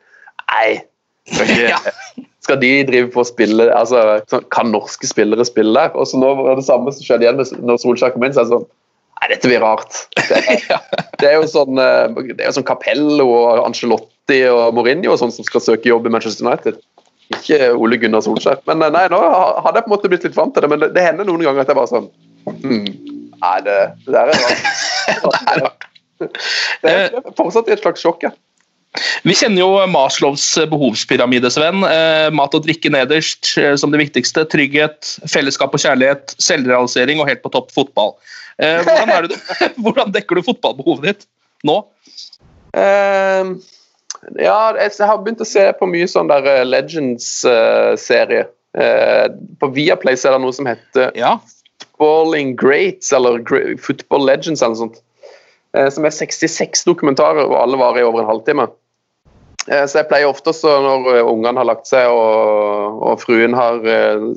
Nei, 0.53 0.81
skal, 1.27 1.93
skal 2.45 2.61
de 2.63 2.73
drive 2.89 3.11
på 3.15 3.23
å 3.23 3.27
spille 3.27 3.69
altså, 3.75 4.21
Kan 4.55 4.71
norske 4.75 5.09
spillere 5.09 5.47
spille 5.49 5.75
der? 5.75 5.95
Og 5.99 6.09
så 6.11 6.21
nå 6.21 6.33
var 6.39 6.59
det 6.59 6.67
samme 6.69 6.93
som 6.95 7.07
skjedde 7.07 7.27
igjen 7.27 7.41
når 7.67 7.81
Solskjær 7.83 8.15
kom 8.15 8.27
inn. 8.27 8.35
så 8.37 8.45
er 8.45 8.51
det 8.51 8.57
sånn 8.57 8.69
Nei, 9.17 9.31
dette 9.33 9.49
blir 9.49 9.63
rart. 9.65 9.95
Det 10.29 10.37
er, 10.37 10.83
det 11.23 11.29
er 11.31 11.39
jo 11.39 11.47
sånn 11.49 11.79
eh, 11.81 12.19
det 12.37 12.43
er 12.43 12.51
jo 12.51 12.59
sånn 12.59 12.67
Capello 12.69 13.25
og 13.33 13.63
Angelotti 13.63 14.43
og 14.51 14.75
Mourinho 14.77 15.15
og 15.15 15.21
sånn 15.23 15.33
som 15.33 15.47
skal 15.47 15.63
søke 15.65 15.89
jobb 15.89 16.05
i 16.05 16.13
Manchester 16.13 16.45
United. 16.45 16.77
Ikke 17.33 17.71
Ole 17.73 17.97
Gunnar 18.03 18.21
Solskjær. 18.27 18.61
Men 18.69 18.85
eh, 18.85 18.93
nei, 18.93 19.07
nå 19.09 19.21
hadde 19.23 19.81
jeg 19.81 19.87
på 19.87 19.89
en 19.89 19.95
måte 19.95 20.11
blitt 20.13 20.27
litt 20.29 20.37
vant 20.37 20.53
til 20.53 20.67
det. 20.67 20.71
Men 20.73 20.85
det, 20.85 20.91
det 20.99 21.07
hender 21.07 21.29
noen 21.31 21.47
ganger 21.47 21.65
at 21.65 21.73
jeg 21.73 21.79
bare 21.79 21.93
sånn 21.95 22.11
hmm, 22.61 22.91
Nei, 23.41 23.57
det, 23.65 23.79
det 24.05 24.19
der 24.19 24.35
er 24.35 25.65
rart. 25.65 25.87
Det 26.17 26.93
er 26.93 27.17
fortsatt 27.37 27.67
et 27.69 27.83
slags 27.83 28.01
sjokk, 28.01 28.23
ja. 28.25 28.31
Vi 29.27 29.35
kjenner 29.37 29.61
jo 29.61 29.87
Maslows 29.93 30.45
behovspyramide, 30.71 31.51
Sven. 31.53 31.83
Eh, 31.85 32.29
mat 32.35 32.55
og 32.57 32.65
drikke 32.65 32.91
nederst 32.93 33.53
eh, 33.61 33.75
som 33.81 33.93
det 33.93 34.01
viktigste. 34.01 34.47
Trygghet, 34.53 35.17
fellesskap 35.29 35.75
og 35.77 35.83
kjærlighet, 35.83 36.37
selvrealisering 36.43 37.21
og 37.21 37.29
helt 37.31 37.43
på 37.45 37.53
topp 37.53 37.73
fotball. 37.77 38.15
Eh, 38.63 38.81
hvordan, 38.87 39.29
du- 39.29 39.37
hvordan 39.85 40.15
dekker 40.17 40.39
du 40.41 40.47
fotballbehovet 40.47 41.11
ditt 41.11 41.27
nå? 41.67 41.81
Uh, 42.77 43.57
ja, 44.41 44.59
jeg 44.77 45.09
har 45.09 45.21
begynt 45.25 45.41
å 45.45 45.49
se 45.49 45.65
på 45.79 45.89
mye 45.89 46.09
sånn 46.11 46.29
der 46.33 46.65
Legends-serie. 46.69 48.47
Uh, 48.77 49.29
på 49.61 49.71
Viaplay 49.73 50.17
er 50.21 50.35
det 50.37 50.41
noe 50.45 50.53
som 50.57 50.69
heter 50.69 51.13
Ja. 51.17 51.37
Footballing 51.97 52.55
Greats, 52.61 53.13
eller 53.17 53.41
Football 53.81 54.27
Legends, 54.29 54.61
eller 54.63 54.75
noe 54.75 54.83
sånt. 54.87 54.99
Eh, 55.77 55.91
som 55.93 56.07
er 56.09 56.15
66 56.15 56.87
dokumentarer, 56.89 57.45
og 57.45 57.57
alle 57.61 57.79
varer 57.81 58.03
i 58.03 58.07
over 58.07 58.23
en 58.23 58.31
halvtime. 58.31 58.69
Eh, 59.67 59.85
Så 59.85 59.99
jeg 59.99 60.09
pleier 60.09 60.31
ofte 60.31 60.55
så 60.57 60.77
når 60.83 61.09
eh, 61.13 61.27
ungene 61.27 61.61
har 61.61 61.69
lagt 61.69 61.89
seg 61.91 62.09
og, 62.09 63.03
og 63.03 63.21
fruen 63.21 63.57
har 63.57 63.83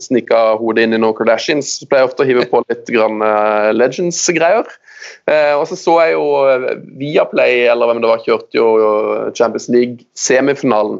snikka 0.04 0.58
hodet 0.60 0.88
inn 0.88 0.98
i 0.98 1.02
noen 1.02 1.16
Kardashians, 1.18 1.78
så 1.80 1.88
pleier 1.88 2.04
jeg 2.04 2.12
ofte 2.12 2.26
å 2.26 2.30
hive 2.30 2.48
på 2.50 2.64
litt 2.66 2.90
Legends-greier. 3.76 4.68
Og 5.56 5.64
så 5.70 5.78
så 5.80 5.94
jeg 6.04 6.18
jo 6.18 6.26
Viaplay, 7.00 7.64
eller 7.72 7.88
hvem 7.88 8.02
det 8.04 8.10
var, 8.10 8.26
kjørte 8.26 8.58
jo 8.58 8.68
Champions 9.38 9.70
League-semifinalen 9.72 11.00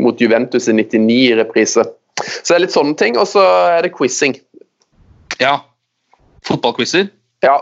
mot 0.00 0.20
Juventus 0.20 0.66
i 0.66 0.74
99 0.74 1.14
i 1.28 1.36
reprise. 1.38 1.84
Så 2.18 2.48
det 2.48 2.56
er 2.56 2.64
litt 2.64 2.74
sånne 2.74 2.96
ting, 2.98 3.20
og 3.20 3.28
så 3.30 3.44
er 3.76 3.86
det 3.86 3.94
quizing. 3.94 4.34
Ja. 5.38 5.60
Fotballquizer? 6.48 7.12
Ja, 7.44 7.58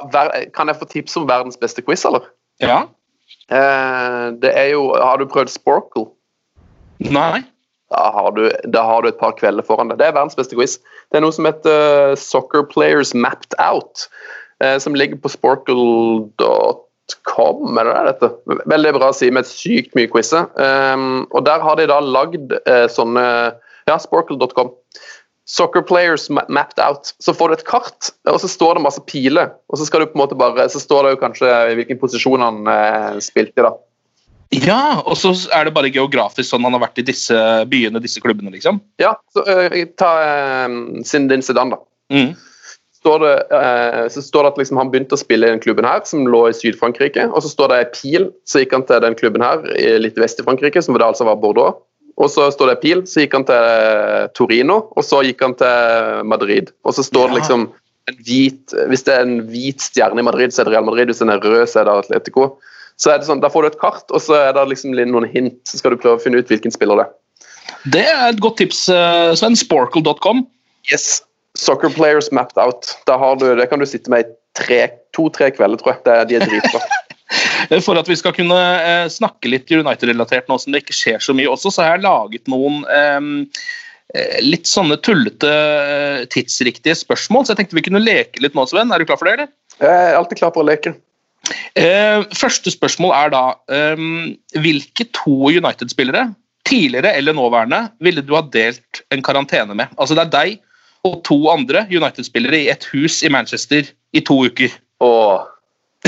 kan 0.57 0.71
jeg 0.71 0.79
få 0.81 0.87
tips 0.89 1.17
om 1.21 1.27
verdens 1.29 1.59
beste 1.61 1.83
quiz, 1.85 2.05
eller? 2.09 2.23
Ja. 2.63 2.79
Eh, 3.53 4.25
det 4.43 4.53
er 4.57 4.69
jo 4.73 4.89
Har 4.97 5.17
du 5.21 5.27
prøvd 5.29 5.51
Sporkle? 5.53 6.07
Nei. 6.99 7.45
Da 7.93 8.11
har, 8.11 8.33
du, 8.35 8.51
da 8.73 8.83
har 8.83 9.03
du 9.03 9.09
et 9.13 9.21
par 9.21 9.33
kvelder 9.39 9.63
foran 9.67 9.89
deg. 9.93 9.99
Det 10.01 10.07
er 10.09 10.17
verdens 10.17 10.39
beste 10.39 10.57
quiz. 10.59 10.73
Det 11.13 11.19
er 11.19 11.23
noe 11.23 11.35
som 11.35 11.47
heter 11.47 12.11
eh, 12.11 12.17
Soccer 12.19 12.63
Players 12.67 13.15
Mapped 13.15 13.55
Out, 13.63 14.09
eh, 14.65 14.79
som 14.83 14.97
ligger 14.99 15.17
på 15.23 15.31
sporkle.com, 15.31 17.79
er 17.79 17.85
det 17.87 17.95
det 17.95 18.07
dette? 18.09 18.29
Veldig 18.73 18.93
bra 18.97 19.07
å 19.13 19.15
si, 19.15 19.29
med 19.31 19.47
sykt 19.47 19.95
mye 19.99 20.11
quizer. 20.11 20.45
Um, 20.59 21.29
og 21.31 21.47
der 21.47 21.63
har 21.63 21.79
de 21.79 21.87
da 21.93 22.01
lagd 22.03 22.57
eh, 22.65 22.89
sånne 22.91 23.25
Ja, 23.87 24.01
sporkle.com. 24.03 24.75
Soccer 25.47 25.83
Players 25.87 26.29
Mapped 26.31 26.81
Out. 26.83 27.15
Så 27.23 27.35
får 27.35 27.49
du 27.49 27.55
et 27.55 27.67
kart, 27.67 28.11
og 28.27 28.41
så 28.43 28.51
står 28.51 28.77
det 28.77 28.87
masse 28.87 29.03
piler. 29.07 29.55
Og 29.71 29.79
så 29.79 29.87
bare, 30.35 30.69
så 30.69 30.83
står 30.83 31.05
det 31.05 31.13
jo 31.15 31.21
kanskje 31.23 31.51
i 31.71 31.77
hvilken 31.79 32.01
posisjon 32.03 32.43
han 32.43 32.67
eh, 32.67 33.21
spilte 33.23 33.63
i. 33.63 33.67
da. 33.67 33.77
Ja, 34.55 35.03
og 35.03 35.17
så 35.19 35.33
er 35.55 35.67
det 35.67 35.75
bare 35.75 35.91
geografisk 35.91 36.51
sånn 36.51 36.67
han 36.67 36.75
har 36.77 36.85
vært 36.85 37.01
i 37.03 37.07
disse 37.07 37.37
byene, 37.71 38.03
disse 38.03 38.23
klubbene, 38.23 38.53
liksom. 38.55 38.79
Ja, 39.03 39.17
så 39.35 39.43
eh, 39.51 39.87
ta 39.99 40.11
uh, 40.67 40.77
Sindin 41.07 41.43
Sedan, 41.43 41.75
da. 41.75 41.81
Mm. 42.15 42.37
står 43.01 43.23
det, 43.23 43.35
eh, 43.55 44.05
så 44.15 44.23
står 44.23 44.45
det 44.45 44.51
at 44.53 44.61
liksom 44.61 44.79
han 44.79 44.91
begynte 44.91 45.15
å 45.15 45.21
spille 45.21 45.47
i 45.47 45.51
den 45.51 45.63
klubben 45.63 45.87
her, 45.87 46.03
som 46.07 46.27
lå 46.27 46.45
i 46.51 46.55
Syd-Frankrike. 46.55 47.29
Og 47.31 47.43
så 47.43 47.51
står 47.51 47.71
det 47.71 47.83
pil, 47.95 48.31
så 48.47 48.63
gikk 48.63 48.75
han 48.75 48.87
til 48.87 49.03
den 49.03 49.19
klubben 49.19 49.47
her, 49.47 49.63
litt 50.03 50.19
vest 50.19 50.43
i 50.43 50.47
Frankrike, 50.47 50.83
som 50.83 50.99
det 50.99 51.07
altså 51.07 51.27
var 51.27 51.39
Bordeaux. 51.43 51.86
Og 52.17 52.31
så 52.33 52.47
står 52.53 52.73
det 52.73 52.81
pil, 52.81 53.03
så 53.09 53.23
gikk 53.23 53.35
han 53.37 53.45
til 53.49 53.67
eh, 53.67 54.29
Torino, 54.37 54.79
og 54.97 55.05
så 55.05 55.21
gikk 55.27 55.43
han 55.45 55.57
til 55.61 56.23
Madrid. 56.29 56.73
Og 56.89 56.97
så 56.97 57.05
står 57.05 57.29
det 57.29 57.43
liksom 57.43 57.69
en 58.07 58.17
hvit 58.23 58.73
Hvis 58.89 59.03
det 59.03 59.17
er 59.17 59.27
en 59.27 59.41
hvit 59.51 59.83
stjerne 59.83 60.23
i 60.23 60.25
Madrid, 60.25 60.55
så 60.55 60.63
er 60.63 60.69
det 60.69 60.77
Real 60.77 60.87
Madrid. 60.87 61.11
Hvis 61.11 61.21
den 61.21 61.33
er 61.33 61.43
rød, 61.43 61.67
så 61.69 61.83
er 61.83 61.89
det 61.89 61.97
Atletico. 62.07 62.49
Så 62.97 63.13
er 63.13 63.21
det 63.21 63.29
sånn, 63.29 63.43
Da 63.45 63.51
får 63.53 63.67
du 63.67 63.71
et 63.75 63.81
kart, 63.83 64.05
og 64.09 64.23
så 64.23 64.39
er 64.39 64.53
det 64.57 64.65
liksom 64.71 64.97
noen 64.97 65.29
hint. 65.29 65.59
Så 65.69 65.83
skal 65.83 65.93
du 65.93 66.01
prøve 66.01 66.17
å 66.17 66.23
finne 66.23 66.41
ut 66.41 66.53
hvilken 66.53 66.73
spiller 66.73 67.03
det 67.03 67.09
er. 67.09 67.15
Det 67.93 68.05
er 68.09 68.29
et 68.31 68.43
godt 68.43 68.61
tips, 68.63 68.87
eh, 68.89 69.35
Sven. 69.37 69.59
Sporkle.com. 69.59 70.47
Yes. 70.93 71.21
Soccer 71.59 71.91
players 71.93 72.31
mapped 72.33 72.57
out. 72.61 72.95
Da 73.09 73.19
har 73.21 73.37
du, 73.41 73.51
det 73.59 73.69
kan 73.69 73.83
du 73.83 73.87
sitte 73.89 74.13
med 74.13 74.25
i 74.25 74.87
to-tre 75.17 75.51
kvelder, 75.53 75.81
tror 75.83 75.95
jeg. 75.95 76.03
Det, 76.07 76.17
de 76.31 76.39
er 76.39 76.49
dritbra. 76.49 76.81
For 77.85 77.99
at 77.99 78.09
vi 78.11 78.17
skal 78.19 78.35
kunne 78.37 78.57
eh, 78.57 79.07
snakke 79.13 79.51
litt 79.51 79.71
United-relatert 79.73 80.51
nå 80.51 80.59
som 80.61 80.75
det 80.75 80.85
ikke 80.85 80.97
skjer 80.97 81.25
så 81.25 81.35
mye 81.37 81.51
også, 81.51 81.73
så 81.73 81.85
har 81.85 81.97
jeg 81.97 82.07
laget 82.07 82.51
noen 82.53 82.83
ehm, 82.93 83.33
eh, 84.15 84.39
litt 84.45 84.71
sånne 84.71 84.99
tullete, 85.07 85.51
eh, 85.51 86.23
tidsriktige 86.33 86.97
spørsmål. 86.99 87.47
Så 87.47 87.55
jeg 87.55 87.63
tenkte 87.63 87.79
vi 87.79 87.87
kunne 87.89 88.05
leke 88.05 88.43
litt 88.45 88.57
nå, 88.59 88.67
Sven. 88.71 88.93
Er 88.93 89.03
du 89.03 89.09
klar 89.09 89.21
for 89.21 89.29
det, 89.29 89.37
eller? 89.39 89.53
Jeg 89.81 89.93
er 90.11 90.19
alltid 90.19 90.43
klar 90.43 90.55
for 90.55 90.65
å 90.65 90.69
leke. 90.71 90.95
Eh, 91.79 92.25
første 92.35 92.73
spørsmål 92.75 93.13
er 93.15 93.29
da 93.31 93.43
ehm, 93.71 94.35
Hvilke 94.59 95.07
to 95.15 95.53
United-spillere, 95.55 96.31
tidligere 96.67 97.13
eller 97.15 97.37
nåværende, 97.39 97.85
ville 98.03 98.25
du 98.27 98.35
ha 98.35 98.43
delt 98.51 99.05
en 99.15 99.23
karantene 99.23 99.77
med? 99.79 99.93
Altså 99.95 100.17
det 100.19 100.25
er 100.27 100.33
deg 100.33 100.57
og 101.07 101.21
to 101.27 101.37
andre 101.53 101.85
United-spillere 101.93 102.65
i 102.65 102.71
et 102.73 102.87
hus 102.91 103.21
i 103.23 103.31
Manchester 103.31 103.87
i 104.17 104.23
to 104.27 104.41
uker. 104.49 104.73
Åh. 105.05 105.45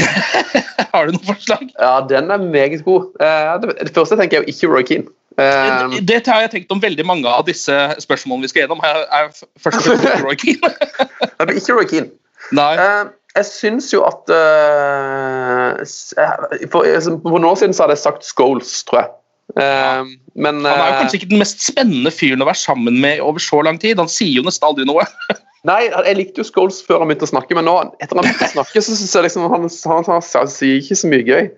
Har 0.92 1.08
du 1.08 1.14
noen 1.16 1.26
forslag? 1.28 1.68
Ja, 1.78 1.94
den 2.08 2.30
er 2.30 2.42
meget 2.42 2.84
god. 2.86 3.10
Eh, 3.20 3.54
det, 3.62 3.76
det 3.88 3.94
første 3.96 4.18
tenker 4.18 4.38
jeg 4.38 4.46
jo 4.46 4.54
ikke 4.54 4.70
Roy 4.74 4.86
Keane. 4.88 5.10
Eh, 5.38 5.98
Det 6.08 6.22
har 6.26 6.42
jeg 6.46 6.50
tenkt 6.54 6.72
om 6.74 6.82
veldig 6.82 7.06
mange 7.06 7.30
av 7.30 7.46
disse 7.46 7.74
spørsmålene 8.02 8.46
vi 8.48 8.52
skal 8.52 8.64
gjennom. 8.64 8.82
Jeg 8.82 9.04
er 9.20 9.30
først 9.62 9.78
og 9.78 10.00
fremst 10.02 10.24
Roy 10.24 10.38
Keane. 10.40 10.72
det 11.38 11.46
blir 11.46 11.60
ikke 11.60 11.78
Roy 11.78 11.88
Keane. 11.92 12.10
Nei. 12.56 12.72
Eh, 12.80 13.12
jeg 13.38 13.46
syns 13.46 13.92
jo 13.92 14.02
at 14.08 14.32
eh, 14.34 15.84
eh, 16.24 16.66
for, 16.72 16.88
for 16.88 17.36
noen 17.36 17.50
år 17.52 17.58
siden 17.60 17.76
så 17.76 17.84
hadde 17.84 17.98
jeg 17.98 18.06
sagt 18.06 18.26
Scholes, 18.26 18.72
tror 18.88 19.04
jeg. 19.04 19.14
Ja. 19.56 20.04
men 20.36 20.58
Han 20.60 20.66
er 20.68 20.76
jo 20.76 20.92
eh, 20.92 20.98
kanskje 21.00 21.18
ikke 21.22 21.30
den 21.30 21.40
mest 21.40 21.62
spennende 21.64 22.10
fyren 22.12 22.44
å 22.44 22.48
være 22.50 22.60
sammen 22.60 22.98
med 23.00 23.22
over 23.24 23.40
så 23.40 23.62
lang 23.64 23.78
tid. 23.80 24.00
Han 24.00 24.10
sier 24.12 24.40
jo 24.40 24.44
nesten 24.46 24.66
aldri 24.68 24.84
noe. 24.88 25.06
Nei, 25.66 25.88
jeg 25.90 26.14
likte 26.14 26.42
jo 26.42 26.46
Scholes 26.46 26.78
før 26.86 27.02
han 27.02 27.10
begynte 27.10 27.26
å 27.26 27.32
snakke, 27.32 27.56
men 27.58 27.66
nå 27.66 27.74
etter 27.98 28.14
han 28.14 28.26
begynte 28.26 28.46
å 28.46 28.52
snakke, 28.52 28.82
så 28.84 28.94
synes 28.94 29.14
jeg 29.16 29.24
liksom 29.26 29.46
han, 29.50 29.66
han, 29.66 30.04
han, 30.06 30.22
han 30.22 30.50
sier 30.52 30.78
ikke 30.78 30.98
så 31.00 31.10
mye 31.10 31.26
gøy. 31.26 31.48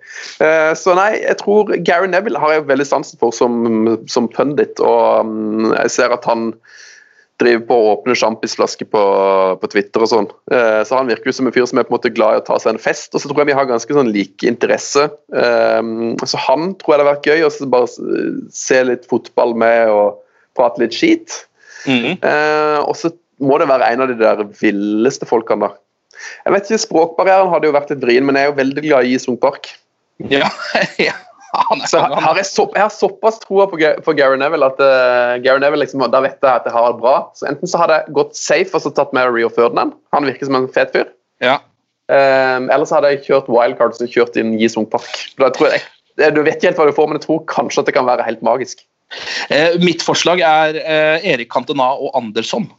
Uh, 0.41 0.71
så 0.77 0.95
nei, 0.97 1.11
jeg 1.21 1.37
tror 1.43 1.69
Gary 1.85 2.09
Neville 2.09 2.41
har 2.41 2.55
jeg 2.55 2.69
veldig 2.71 2.87
sansen 2.89 3.21
for 3.21 3.35
som, 3.35 3.59
som 4.09 4.29
pundit, 4.31 4.81
og 4.81 5.27
um, 5.27 5.69
jeg 5.75 5.93
ser 5.93 6.15
at 6.15 6.25
han 6.29 6.49
driver 7.41 7.63
på 7.69 7.77
å 7.77 7.93
åpne 7.95 8.15
sjampisflasker 8.17 8.89
på, 8.93 9.03
på 9.61 9.69
Twitter 9.69 10.03
og 10.05 10.09
sånn. 10.09 10.27
Uh, 10.49 10.81
så 10.87 10.97
han 10.97 11.09
virker 11.09 11.29
jo 11.29 11.37
som 11.37 11.49
en 11.49 11.55
fyr 11.55 11.69
som 11.69 11.81
er 11.81 11.85
på 11.85 11.93
en 11.93 11.99
måte 11.99 12.13
glad 12.13 12.37
i 12.39 12.41
å 12.41 12.47
ta 12.49 12.57
seg 12.61 12.73
en 12.73 12.81
fest, 12.81 13.13
og 13.13 13.21
så 13.21 13.29
tror 13.29 13.43
jeg 13.43 13.51
vi 13.51 13.59
har 13.59 13.69
ganske 13.69 13.97
sånn 13.97 14.11
like 14.13 14.49
interesse. 14.49 15.07
Um, 15.29 16.17
så 16.25 16.41
han 16.47 16.73
tror 16.81 16.95
jeg 16.95 17.01
det 17.01 17.05
har 17.05 17.13
vært 17.13 17.31
gøy 17.31 17.47
å 17.47 17.71
bare 17.77 18.51
se 18.57 18.83
litt 18.89 19.09
fotball 19.09 19.55
med 19.57 19.93
og 19.93 20.21
prate 20.57 20.81
litt 20.83 20.97
skit. 20.97 21.43
Mm 21.85 21.97
-hmm. 21.97 22.17
uh, 22.21 22.79
og 22.85 22.95
så 22.97 23.09
må 23.41 23.57
det 23.61 23.67
være 23.71 23.89
en 23.93 24.03
av 24.05 24.11
de 24.11 24.17
der 24.19 24.43
villeste 24.61 25.27
folkene, 25.29 25.67
da. 25.69 26.21
Jeg 26.45 26.53
vet 26.53 26.69
ikke, 26.69 26.83
Språkbarrieren 26.85 27.49
hadde 27.51 27.69
jo 27.69 27.73
vært 27.75 27.91
et 27.95 28.01
vrien, 28.03 28.25
men 28.27 28.37
jeg 28.37 28.45
er 28.47 28.51
jo 28.51 28.57
veldig 28.59 28.83
glad 28.85 29.09
i 29.09 29.17
Sung 29.21 29.37
Park. 29.41 29.71
Ja, 30.29 30.49
ja. 31.09 31.15
Han 31.51 31.81
er 31.83 31.89
Så 31.91 31.99
har 31.99 32.37
jeg, 32.39 32.45
så, 32.47 32.63
jeg 32.77 32.79
har 32.85 32.91
såpass 32.95 33.41
troa 33.43 33.65
på, 33.67 33.75
på 34.05 34.13
Gary 34.15 34.37
Neville 34.39 34.69
at 34.69 34.77
uh, 34.79 35.33
Gary 35.43 35.59
Neville 35.59 35.83
liksom, 35.83 36.03
da 36.13 36.21
vet 36.23 36.37
jeg 36.39 36.47
at 36.61 36.67
jeg 36.69 36.75
har 36.75 36.93
det 36.93 37.01
bra. 37.01 37.15
Så 37.35 37.49
Enten 37.49 37.67
så 37.67 37.81
hadde 37.81 37.97
jeg 37.97 38.13
gått 38.15 38.37
safe 38.39 38.77
og 38.77 38.85
så 38.85 38.91
tatt 38.95 39.11
med 39.17 39.27
Rio 39.35 39.49
Ferdinand. 39.51 39.97
Han 40.15 40.29
virker 40.29 40.47
som 40.47 40.55
en 40.61 40.69
fet 40.71 40.93
fyr. 40.95 41.09
Ja. 41.43 41.57
Um, 42.11 42.69
eller 42.71 42.85
så 42.87 42.97
hadde 42.99 43.11
jeg 43.15 43.25
kjørt 43.27 43.49
wildcard 43.51 43.99
og 43.99 44.13
kjørt 44.13 44.39
inn 44.39 44.53
Gi 44.61 44.69
Sung 44.71 44.87
Park. 44.93 45.09
Da 45.41 45.51
tror 45.55 45.73
jeg, 45.73 45.83
det- 46.21 46.31
du 46.37 46.41
vet 46.43 46.55
ikke 46.59 46.71
helt 46.71 46.79
hva 46.79 46.87
du 46.87 46.95
får, 46.95 47.11
men 47.11 47.19
jeg 47.19 47.25
tror 47.27 47.43
kanskje 47.51 47.83
at 47.83 47.91
det 47.91 47.97
kan 47.99 48.07
være 48.07 48.27
helt 48.29 48.45
magisk. 48.47 48.85
Eh, 49.51 49.75
mitt 49.83 50.03
forslag 50.07 50.39
er 50.47 50.79
eh, 50.79 51.31
Erik 51.33 51.51
Cantona 51.51 51.89
og 51.99 52.13
Andersson. 52.15 52.69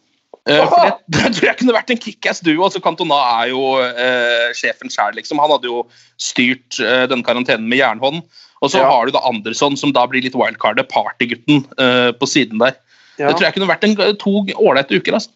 Eh, 0.50 0.62
for 0.66 0.82
det, 0.82 0.94
det 1.14 1.28
tror 1.36 1.46
jeg 1.46 1.58
kunne 1.60 1.74
vært 1.76 1.90
en 1.94 2.00
kickass 2.02 2.40
duo. 2.42 2.64
Altså, 2.66 2.80
Cantona 2.82 3.18
er 3.42 3.50
jo 3.52 3.60
eh, 3.82 4.48
sjefen 4.58 4.90
sjøl, 4.90 5.14
liksom. 5.18 5.38
Han 5.42 5.52
hadde 5.54 5.68
jo 5.70 5.84
styrt 6.18 6.80
eh, 6.82 7.04
denne 7.10 7.22
karantenen 7.26 7.68
med 7.70 7.78
jernhånd. 7.78 8.22
Og 8.62 8.70
så 8.70 8.78
Ja. 8.78 8.88
har 8.90 9.06
du 9.06 9.12
da 9.14 9.22
Andersson, 9.26 9.76
som 9.76 9.92
da 9.94 10.06
blir 10.06 10.22
litt 10.22 10.34
wildcardet, 10.38 10.88
partygutten 10.90 11.64
eh, 11.78 12.10
på 12.14 12.26
siden 12.30 12.58
der. 12.62 12.74
Ja. 13.18 13.28
Det 13.28 13.36
tror 13.38 13.46
jeg 13.48 13.54
kunne 13.58 13.70
vært 13.70 13.86
en, 13.86 13.96
to 14.18 14.34
ålreite 14.58 14.98
uker. 14.98 15.14
altså. 15.18 15.30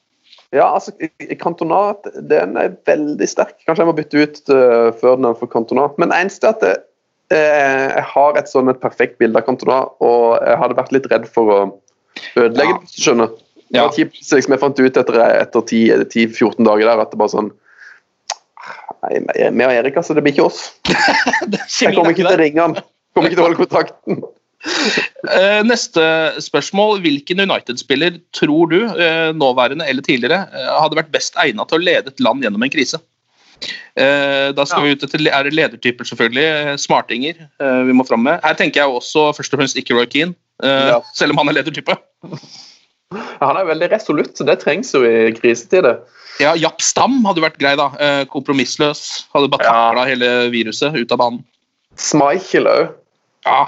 Ja, 0.55 0.69
altså, 0.75 0.93
Cantona 1.43 1.81
den 2.31 2.55
er 2.57 2.77
veldig 2.87 3.27
sterk. 3.29 3.57
Kanskje 3.67 3.83
jeg 3.83 3.89
må 3.91 3.97
bytte 3.99 4.21
ut 4.23 4.39
uh, 4.55 4.93
Ferdinand 5.01 5.39
for 5.41 5.51
Cantona. 5.51 5.89
Men 5.99 6.15
eneste 6.15 6.47
er 6.47 6.55
at 6.55 6.63
jeg, 6.63 6.77
eh, 7.35 7.89
jeg 7.99 8.05
har 8.13 8.39
et 8.39 8.49
sånn 8.51 8.71
et 8.71 8.79
perfekt 8.81 9.19
bilde 9.19 9.43
av 9.43 9.45
Cantona, 9.49 9.81
og 10.01 10.39
jeg 10.47 10.61
hadde 10.63 10.79
vært 10.79 10.95
litt 10.95 11.09
redd 11.11 11.27
for 11.35 11.51
å 11.53 11.59
ødelegge 12.39 12.77
Ja. 12.77 12.79
det. 12.79 12.95
skjønner. 12.95 13.35
Det 13.71 13.79
Ja. 13.81 13.87
var 13.87 13.93
så 14.23 14.37
liksom, 14.39 14.53
jeg 14.55 14.61
fant 14.63 14.79
ut 14.81 14.97
etter, 14.97 15.17
etter 15.43 15.61
10-14 15.67 16.65
dager 16.65 16.87
der 16.87 17.01
at 17.03 17.11
det 17.11 17.19
bare 17.19 17.33
sånn 17.35 17.53
Nei, 19.07 19.19
vi 19.55 19.65
og 19.67 19.71
Erik, 19.73 19.97
altså. 20.01 20.15
Det 20.17 20.23
blir 20.25 20.33
ikke 20.35 20.47
oss. 20.49 20.73
Jeg 21.81 21.95
kommer 21.95 22.11
ikke 22.11 22.25
til 22.25 22.33
å 22.33 22.39
ringe 22.41 22.63
han. 22.65 22.73
Kommer 23.15 23.29
ikke 23.31 23.37
til 23.39 23.45
å 23.45 23.49
holde 23.51 23.61
kontakten. 23.63 24.25
Eh, 25.31 25.61
neste 25.63 26.03
spørsmål. 26.43 26.97
Hvilken 27.05 27.39
United-spiller 27.45 28.17
tror 28.35 28.71
du, 28.73 28.79
eh, 28.83 29.29
nåværende 29.37 29.87
eller 29.87 30.03
tidligere, 30.03 30.41
eh, 30.51 30.71
hadde 30.81 30.97
vært 30.99 31.13
best 31.15 31.37
egnet 31.39 31.69
til 31.71 31.79
å 31.79 31.85
lede 31.87 32.11
et 32.11 32.23
land 32.25 32.43
gjennom 32.43 32.65
en 32.65 32.73
krise? 32.73 32.99
Eh, 33.95 34.51
da 34.57 34.65
skal 34.67 34.83
vi 34.83 34.97
ut 34.97 35.05
etter 35.07 35.23
er 35.29 35.47
det 35.47 35.55
ledertyper, 35.55 36.09
selvfølgelig. 36.09 36.81
Smartinger 36.83 37.37
eh, 37.61 37.83
vi 37.87 37.95
må 37.95 38.07
fram 38.09 38.25
med. 38.27 38.41
Her 38.43 38.55
tenker 38.59 38.83
jeg 38.83 38.97
også 38.97 39.29
først 39.37 39.55
og 39.55 39.61
fremst 39.63 39.79
ikke 39.79 39.95
Roy 39.95 40.07
Keane, 40.11 40.35
eh, 40.65 40.89
Ja. 40.97 41.01
selv 41.15 41.37
om 41.37 41.39
han 41.45 41.53
er 41.53 41.61
ledertype. 41.63 41.95
Han 43.15 43.59
er 43.59 43.69
veldig 43.69 43.89
resolutt, 43.93 44.35
så 44.39 44.47
det 44.49 44.59
trengs 44.65 44.93
jo 44.95 45.05
i 45.07 45.31
krisetider. 45.37 46.01
Ja, 46.43 46.53
Japp 46.59 46.83
Stam 46.85 47.23
hadde 47.25 47.45
vært 47.45 47.59
grei, 47.61 47.75
da. 47.79 47.91
Eh, 48.03 48.25
kompromissløs. 48.29 49.27
Hadde 49.33 49.51
bare 49.53 49.65
Ja. 49.65 50.05
hele 50.05 50.51
viruset 50.53 50.95
ut 50.97 51.13
av 51.13 51.19
banen. 51.19 51.45
Schmeichel 51.97 52.67
òg. 52.67 52.93
Ja. 53.47 53.67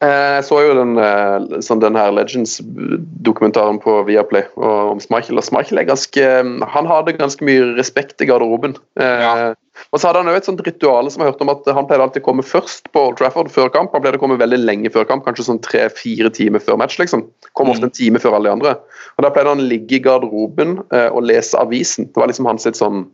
Eh, 0.00 0.36
Jeg 0.40 0.44
så 0.48 0.58
jo 0.64 0.74
den, 0.78 0.96
eh, 0.96 1.60
sånn 1.60 1.80
den 1.82 1.94
her 1.98 2.10
Legends-dokumentaren 2.16 3.80
på 3.82 3.98
Viaplay 4.08 4.46
om 4.56 5.00
Schmeichel. 5.02 5.36
Og 5.36 5.44
Schmeichel 5.44 5.78
er 5.78 5.84
ganske 5.84 6.24
Han 6.72 6.86
hadde 6.88 7.18
ganske 7.18 7.44
mye 7.44 7.74
respekt 7.76 8.20
i 8.20 8.26
garderoben. 8.26 8.76
Eh, 8.96 9.20
Ja. 9.20 9.54
Og 9.92 9.98
så 9.98 10.08
hadde 10.08 10.20
han 10.20 10.26
jo 10.26 10.34
et 10.36 10.44
sånt 10.44 10.60
ritual 10.60 11.10
som 11.10 11.22
jeg 11.22 11.32
hørte 11.32 11.40
om 11.40 11.48
at 11.48 11.64
han 11.74 11.86
pleide 11.86 12.02
alltid 12.04 12.22
å 12.22 12.26
komme 12.26 12.42
først 12.44 12.90
på 12.92 13.00
Old 13.08 13.16
Trafford 13.16 13.48
før 13.48 13.70
kamp. 13.72 13.92
Han 13.92 14.02
pleide 14.02 14.18
å 14.18 14.20
komme 14.20 14.36
veldig 14.36 14.58
lenge 14.60 14.90
før 14.92 15.06
kamp, 15.08 15.24
kanskje 15.24 15.46
sånn 15.46 15.62
tre-fire 15.62 16.28
timer 16.30 16.60
før 16.60 16.76
match. 16.76 16.98
liksom. 16.98 17.24
Kom 17.54 17.70
ofte 17.70 17.84
en 17.84 17.90
time 17.90 18.18
før 18.18 18.34
alle 18.34 18.50
de 18.50 18.52
andre. 18.52 18.76
Og 19.16 19.22
Da 19.22 19.30
pleide 19.30 19.48
han 19.48 19.58
å 19.58 19.68
ligge 19.68 19.96
i 19.96 20.00
garderoben 20.04 20.80
og 20.90 21.22
lese 21.24 21.54
avisen. 21.56 22.12
Det 22.12 22.16
var 22.16 22.28
liksom 22.28 22.44
hans 22.46 22.62
sitt 22.62 22.74
sånn 22.76 23.08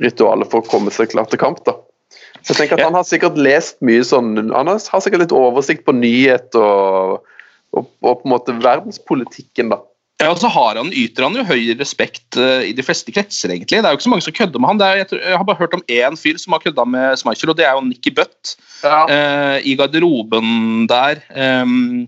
ritual 0.00 0.44
for 0.44 0.60
å 0.60 0.68
komme 0.68 0.90
seg 0.90 1.08
klar 1.10 1.24
til 1.28 1.38
kamp. 1.38 1.64
da. 1.64 1.72
Så 2.44 2.52
jeg 2.52 2.60
tenker 2.62 2.80
at 2.80 2.90
Han 2.90 2.98
har 2.98 3.06
sikkert 3.08 3.38
lest 3.40 3.78
mye 3.80 4.04
sånn 4.04 4.36
Han 4.52 4.68
har 4.68 4.80
sikkert 4.80 5.24
litt 5.24 5.32
oversikt 5.34 5.86
på 5.86 5.94
nyhet 5.96 6.54
og 6.60 7.24
og, 7.74 7.90
og 8.04 8.22
på 8.22 8.28
en 8.28 8.34
måte 8.34 8.54
verdenspolitikken, 8.62 9.72
da. 9.74 9.80
Ja, 10.22 10.30
og 10.30 10.38
så 10.38 10.48
har 10.52 10.78
han, 10.78 10.92
yter 10.94 11.26
han 11.26 11.34
jo 11.36 11.42
høy 11.48 11.72
respekt 11.74 12.38
uh, 12.38 12.62
i 12.62 12.70
de 12.76 12.84
fleste 12.86 13.12
kretser, 13.12 13.50
egentlig. 13.50 13.80
Det 13.82 13.88
er 13.88 13.94
jo 13.94 13.98
ikke 13.98 14.06
så 14.06 14.12
mange 14.12 14.26
som 14.26 14.36
kødder 14.36 14.62
med 14.62 14.70
han. 14.70 14.80
Det 14.80 14.86
er, 14.86 15.00
jeg, 15.00 15.08
tror, 15.10 15.22
jeg 15.26 15.40
har 15.40 15.48
bare 15.48 15.60
hørt 15.64 15.74
om 15.74 15.82
én 15.90 16.18
fyr 16.20 16.38
som 16.40 16.54
har 16.54 16.62
kødda 16.62 16.84
med 16.86 17.18
Schmeichel, 17.20 17.50
og 17.50 17.58
det 17.58 17.66
er 17.66 17.74
jo 17.74 17.82
Nikki 17.88 18.14
Butt. 18.14 18.54
Eh, 18.84 19.56
I 19.66 19.74
garderoben 19.80 20.86
der 20.90 21.22
ehm, 21.34 22.06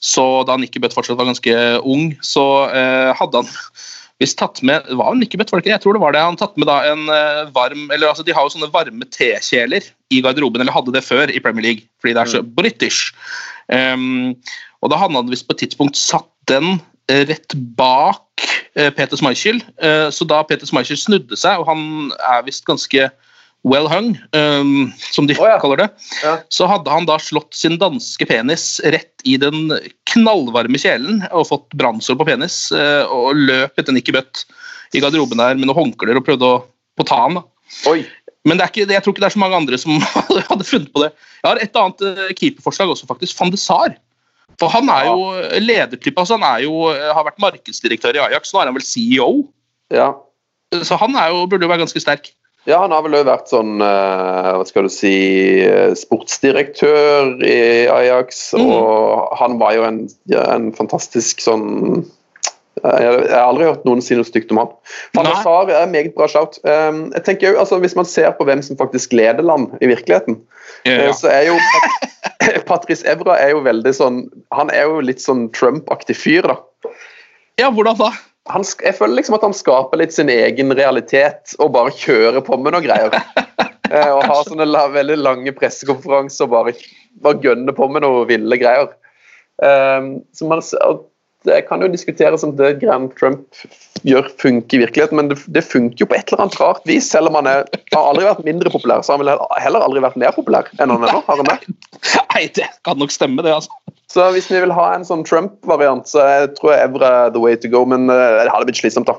Så 0.00 0.24
da 0.48 0.56
Nikki 0.56 0.80
Butt 0.80 0.96
fortsatt 0.96 1.18
var 1.20 1.28
ganske 1.28 1.56
ung, 1.84 2.14
så 2.24 2.44
eh, 2.72 3.10
hadde 3.18 3.42
han 3.42 3.50
visst 4.20 4.36
tatt 4.40 4.60
med 4.66 4.88
var 4.96 5.14
det 5.14 5.22
Nikki 5.22 5.40
Butt, 5.40 5.52
var 5.52 5.60
det 5.60 5.66
ikke? 5.66 5.74
Jeg 5.76 5.84
tror 5.84 5.96
det 5.96 6.02
var 6.02 6.16
det. 6.16 6.24
Han 6.24 6.38
tatt 6.40 6.56
med 6.60 6.68
da 6.68 6.80
en 6.88 7.06
eh, 7.12 7.42
varm 7.56 7.86
eller 7.88 8.10
altså 8.10 8.24
De 8.24 8.34
har 8.36 8.44
jo 8.44 8.52
sånne 8.54 8.70
varme 8.72 9.08
tekjeler 9.12 9.86
i 10.12 10.22
garderoben, 10.24 10.64
eller 10.64 10.76
hadde 10.76 10.94
det 10.96 11.04
før 11.06 11.32
i 11.32 11.40
Premier 11.44 11.68
League, 11.68 11.88
fordi 12.00 12.16
det 12.16 12.24
er 12.24 12.32
så 12.32 12.42
british. 12.44 13.14
Um, 13.70 14.36
og 14.80 14.90
da 14.90 14.98
hadde 14.98 15.20
han 15.20 15.30
visst 15.30 15.46
på 15.48 15.54
et 15.56 15.64
tidspunkt 15.66 16.00
satt 16.00 16.28
den 16.50 16.80
eh, 17.10 17.24
rett 17.28 17.54
bak 17.78 18.46
eh, 18.74 18.90
Peter 18.96 19.20
Schmeichel. 19.20 19.60
Eh, 19.82 20.08
så 20.12 20.26
da 20.28 20.42
Peter 20.48 20.68
Schmeichel 20.68 20.98
snudde 21.00 21.38
seg, 21.38 21.60
og 21.60 21.68
han 21.70 22.12
er 22.32 22.44
visst 22.48 22.66
ganske 22.68 23.10
well 23.66 23.88
hung, 23.90 24.14
um, 24.32 24.92
som 25.12 25.26
de 25.28 25.36
kaller 25.36 25.82
det, 25.82 25.88
så 26.48 26.68
hadde 26.70 26.92
han 26.92 27.08
da 27.08 27.18
slått 27.20 27.56
sin 27.56 27.76
danske 27.80 28.24
penis 28.28 28.78
rett 28.94 29.24
i 29.28 29.36
den 29.40 29.74
knallvarme 30.12 30.80
kjelen 30.80 31.20
og 31.28 31.48
fått 31.50 31.76
brannsår 31.76 32.16
på 32.20 32.28
penis, 32.30 32.62
uh, 32.72 33.04
og 33.12 33.36
løp 33.36 33.80
etter 33.80 33.96
Nikki 33.96 34.14
Butt 34.16 34.46
i 34.96 35.02
garderoben 35.02 35.40
der 35.40 35.58
med 35.58 35.68
noen 35.68 35.76
håndklær 35.76 36.18
og 36.18 36.26
prøvde 36.26 36.48
å, 36.48 36.62
på 36.98 37.06
ta 37.08 37.20
han. 37.26 37.42
Men 38.48 38.56
det 38.56 38.64
er 38.64 38.72
ikke, 38.72 38.86
jeg 38.88 39.04
tror 39.04 39.14
ikke 39.14 39.22
det 39.22 39.28
er 39.28 39.36
så 39.36 39.42
mange 39.42 39.58
andre 39.60 39.78
som 39.80 39.98
hadde 40.50 40.66
funnet 40.66 40.88
på 40.94 41.04
det. 41.04 41.10
Jeg 41.42 41.48
har 41.50 41.60
et 41.60 41.76
annet 41.76 42.06
eh, 42.08 42.32
keeperforslag 42.38 42.94
også, 42.94 43.08
faktisk. 43.10 43.36
Van 43.36 43.52
de 43.52 43.60
Sar. 43.60 43.94
For 44.60 44.72
han 44.72 44.88
er 44.92 45.06
jo 45.08 45.28
ledertype. 45.60 46.16
altså 46.18 46.36
Han 46.36 46.46
er 46.48 46.64
jo, 46.64 46.88
har 46.88 47.24
vært 47.28 47.40
markedsdirektør 47.40 48.16
i 48.16 48.24
Ajax, 48.24 48.52
nå 48.52 48.60
er 48.60 48.68
han 48.68 48.76
vel 48.76 48.84
CEO. 48.84 49.30
Ja. 49.92 50.10
Så 50.84 50.98
han 51.00 51.16
er 51.18 51.30
jo, 51.32 51.44
burde 51.50 51.68
jo 51.68 51.70
være 51.70 51.84
ganske 51.84 52.02
sterk. 52.02 52.32
Ja, 52.70 52.78
han 52.84 52.92
har 52.94 53.02
vel 53.02 53.16
òg 53.18 53.26
vært 53.26 53.50
sånn 53.50 53.82
eh, 53.82 54.50
hva 54.54 54.66
skal 54.68 54.86
du 54.86 54.92
si 54.94 55.14
eh, 55.64 55.90
sportsdirektør 55.98 57.40
i 57.42 57.88
Ajax, 57.90 58.52
og 58.58 59.32
han 59.40 59.58
var 59.58 59.74
jo 59.74 59.86
en, 59.88 60.00
en 60.38 60.70
fantastisk 60.76 61.42
sånn 61.42 61.66
eh, 61.98 63.00
jeg 63.00 63.32
har 63.32 63.48
aldri 63.48 63.66
hørt 63.66 63.82
noen 63.88 64.04
si 64.04 64.14
noe 64.14 64.28
stygt 64.28 64.54
om 64.54 64.62
han. 64.62 64.70
Van 65.18 65.32
Sar 65.42 65.72
er 65.74 65.90
meget 65.90 66.14
bra 66.14 66.30
shout. 66.30 66.60
Jeg 66.64 67.24
tenker 67.26 67.50
jo, 67.50 67.58
altså 67.60 67.80
Hvis 67.82 67.96
man 67.98 68.06
ser 68.08 68.30
på 68.38 68.46
hvem 68.48 68.62
som 68.64 68.78
faktisk 68.78 69.12
leder 69.18 69.44
land 69.44 69.74
i 69.82 69.90
virkeligheten, 69.90 70.38
Ja, 70.86 71.10
ja. 71.10 71.12
så 71.16 71.28
er 71.28 71.50
jo 71.50 71.58
Pat 71.58 72.64
Patrice 72.70 73.04
Evra 73.10 73.34
er 73.42 73.50
jo 73.52 73.60
veldig 73.66 73.92
sånn 73.92 74.22
Han 74.56 74.70
er 74.72 74.86
jo 74.88 75.02
litt 75.04 75.20
sånn 75.20 75.48
Trump-aktig 75.56 76.16
fyr, 76.16 76.46
da. 76.46 76.56
Ja, 77.60 77.68
hvordan 77.74 77.98
da? 77.98 78.14
Han, 78.48 78.64
jeg 78.64 78.96
føler 78.96 79.18
liksom 79.18 79.36
at 79.36 79.44
han 79.44 79.54
skaper 79.54 80.00
litt 80.00 80.14
sin 80.16 80.30
egen 80.32 80.72
realitet 80.72 81.52
og 81.60 81.74
bare 81.76 81.92
kjører 81.92 82.40
på 82.46 82.56
med 82.58 82.72
noen 82.76 82.86
greier. 82.88 83.14
Eh, 83.90 84.06
og 84.14 84.20
har 84.22 84.44
sånne 84.46 84.68
la, 84.68 84.84
veldig 84.94 85.16
lange 85.18 85.50
pressekonferanser 85.56 86.46
og 86.46 86.52
bare, 86.52 86.72
bare 87.24 87.40
gønner 87.42 87.74
på 87.74 87.88
med 87.90 88.04
noen 88.04 88.28
ville 88.28 88.58
greier. 88.60 88.92
Um, 89.58 90.20
så 90.30 90.46
man, 90.46 90.62
det 91.48 91.56
kan 91.66 91.82
jo 91.82 91.88
diskuteres 91.90 92.44
om 92.46 92.52
det 92.54 92.76
Grand 92.84 93.10
Trump 93.18 93.58
gjør 94.06 94.28
funker 94.40 94.78
i 94.78 94.82
virkeligheten, 94.84 95.18
men 95.18 95.32
det, 95.32 95.40
det 95.52 95.64
funker 95.66 96.04
jo 96.04 96.08
på 96.10 96.16
et 96.16 96.30
eller 96.30 96.44
annet 96.44 96.58
rart 96.60 96.86
vis. 96.88 97.08
Selv 97.10 97.32
om 97.32 97.38
han 97.40 97.48
er, 97.50 97.64
har 97.90 98.06
aldri 98.12 98.28
vært 98.28 98.44
mindre 98.46 98.72
populær, 98.72 99.02
så 99.02 99.14
har 99.14 99.18
han 99.18 99.24
vel 99.24 99.32
heller- 99.34 99.64
heller 99.64 99.86
aldri 99.88 100.04
vært 100.04 100.20
mer 100.22 100.36
populær 100.36 100.70
enn 100.78 100.92
han 100.94 101.08
er 101.08 101.16
nå. 101.16 101.22
Har 101.26 101.40
han 101.42 101.50
det? 101.50 101.74
Nei, 102.36 102.44
det 102.60 102.68
kan 102.86 103.00
nok 103.00 103.14
stemme, 103.16 103.42
det. 103.42 103.56
altså. 103.56 103.79
Så 104.10 104.24
hvis 104.34 104.48
vi 104.50 104.58
vil 104.64 104.72
ha 104.74 104.88
en 104.96 105.04
sånn 105.06 105.22
Trump-variant, 105.26 106.08
så 106.10 106.24
jeg 106.26 106.48
tror 106.58 106.72
jeg 106.74 106.88
Evra 106.88 107.10
er 107.26 107.34
the 107.34 107.42
way 107.42 107.54
to 107.54 107.70
go, 107.70 107.84
men 107.86 108.08
uh, 108.10 108.40
det 108.42 108.50
hadde 108.50 108.66
blitt 108.66 108.80
slitsomt, 108.82 109.06
da. 109.06 109.14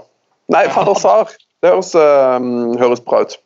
Nei, 0.51 0.65
fader 0.73 0.97
Sar. 0.99 1.31
Det 1.63 1.71
høres, 1.71 1.93
uh, 1.95 2.75
høres 2.81 3.03
bra 3.05 3.21
ut. 3.23 3.37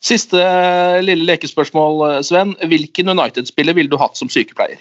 Siste 0.00 0.40
eh, 0.40 0.98
lille 1.04 1.26
lekespørsmål, 1.28 2.22
Sven. 2.24 2.54
Hvilken 2.70 3.12
United-spiller 3.12 3.76
ville 3.76 3.92
du 3.92 3.98
hatt 4.00 4.16
som 4.16 4.30
sykepleier? 4.32 4.80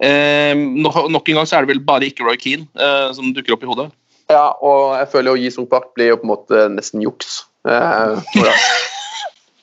Eh, 0.00 0.54
no- 0.56 1.08
nok 1.12 1.28
en 1.28 1.40
gang 1.40 1.48
så 1.48 1.58
er 1.58 1.66
det 1.66 1.74
vel 1.74 1.82
bare 1.84 2.08
ikke 2.08 2.24
Roy 2.24 2.38
Keane 2.40 2.64
eh, 2.80 3.10
som 3.16 3.34
dukker 3.36 3.56
opp 3.58 3.66
i 3.66 3.68
hodet. 3.68 3.90
Ja, 4.32 4.54
og 4.64 4.94
jeg 4.96 5.10
føler 5.12 5.34
jo 5.34 5.42
Jisung 5.44 5.68
Park 5.68 5.90
blir 5.96 6.14
jo 6.14 6.18
på 6.22 6.24
en 6.24 6.32
måte 6.32 6.64
nesten 6.72 7.04
juks. 7.04 7.42
Eh, 7.68 8.16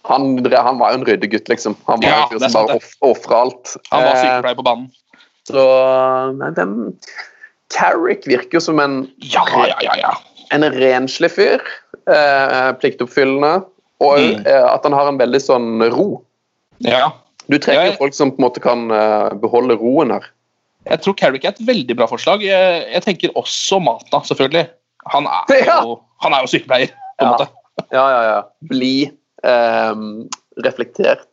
han, 0.09 0.29
han 0.45 0.79
var 0.79 0.93
jo 0.93 0.99
en 1.01 1.07
ryddegutt, 1.09 1.49
liksom. 1.49 1.75
Han 1.89 2.01
var 2.03 2.09
Ja, 2.13 2.21
er 2.37 2.45
som 2.45 2.69
bare 2.69 2.79
ofra 3.09 3.41
alt. 3.47 3.73
Han 3.89 4.05
var 4.05 4.21
sykepleier 4.21 4.59
på 4.61 4.65
banen. 4.69 4.89
Så 5.49 5.63
nei, 6.37 6.51
den, 6.57 6.75
Carrick 7.73 8.25
virker 8.29 8.59
jo 8.59 8.63
som 8.69 8.79
en 8.83 8.99
Ja, 9.25 9.43
ja, 9.65 9.77
ja, 9.85 9.95
ja. 9.97 10.11
en 10.55 10.65
renslig 10.75 11.31
fyr. 11.33 11.63
Eh, 12.09 12.71
pliktoppfyllende. 12.81 13.63
Og 13.99 14.19
Mm. 14.19 14.45
eh, 14.47 14.65
at 14.73 14.83
han 14.87 14.93
har 14.95 15.07
en 15.09 15.17
veldig 15.19 15.41
sånn 15.41 15.81
ro. 15.91 16.21
ja. 16.79 17.11
Du 17.49 17.57
trenger 17.57 17.87
Ja, 17.89 17.95
folk 17.97 18.13
som 18.13 18.29
på 18.31 18.37
en 18.37 18.45
måte 18.45 18.61
kan 18.61 18.91
eh, 18.93 19.33
beholde 19.41 19.73
roen 19.81 20.11
her. 20.13 20.27
Jeg 20.85 21.01
tror 21.01 21.15
Carrick 21.17 21.43
er 21.45 21.49
et 21.49 21.63
veldig 21.65 21.95
bra 21.97 22.05
forslag. 22.05 22.43
Jeg, 22.45 22.83
jeg 22.93 23.01
tenker 23.03 23.33
også 23.35 23.79
Mata, 23.81 24.21
selvfølgelig. 24.21 24.67
Han 25.09 25.25
er 25.25 25.49
Ja. 25.65 25.79
jo, 25.81 25.95
han 26.21 26.33
er 26.37 26.41
jo 26.45 26.51
sykepleier, 26.53 26.93
på 27.17 27.25
en 27.25 27.27
Ja. 27.27 27.31
måte. 27.33 27.47
Ja, 27.91 28.05
ja, 28.13 28.21
ja. 28.35 28.41
Bli 28.69 29.11
eh, 29.43 29.95
reflektert. 30.63 31.25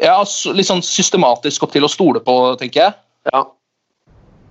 Ja, 0.00 0.22
litt 0.56 0.66
sånn 0.70 0.80
systematisk 0.82 1.62
opp 1.66 1.72
til 1.76 1.84
å 1.84 1.90
stole 1.92 2.20
på, 2.24 2.56
tenker 2.58 2.80
jeg. 2.86 2.94
Ja. 3.30 3.44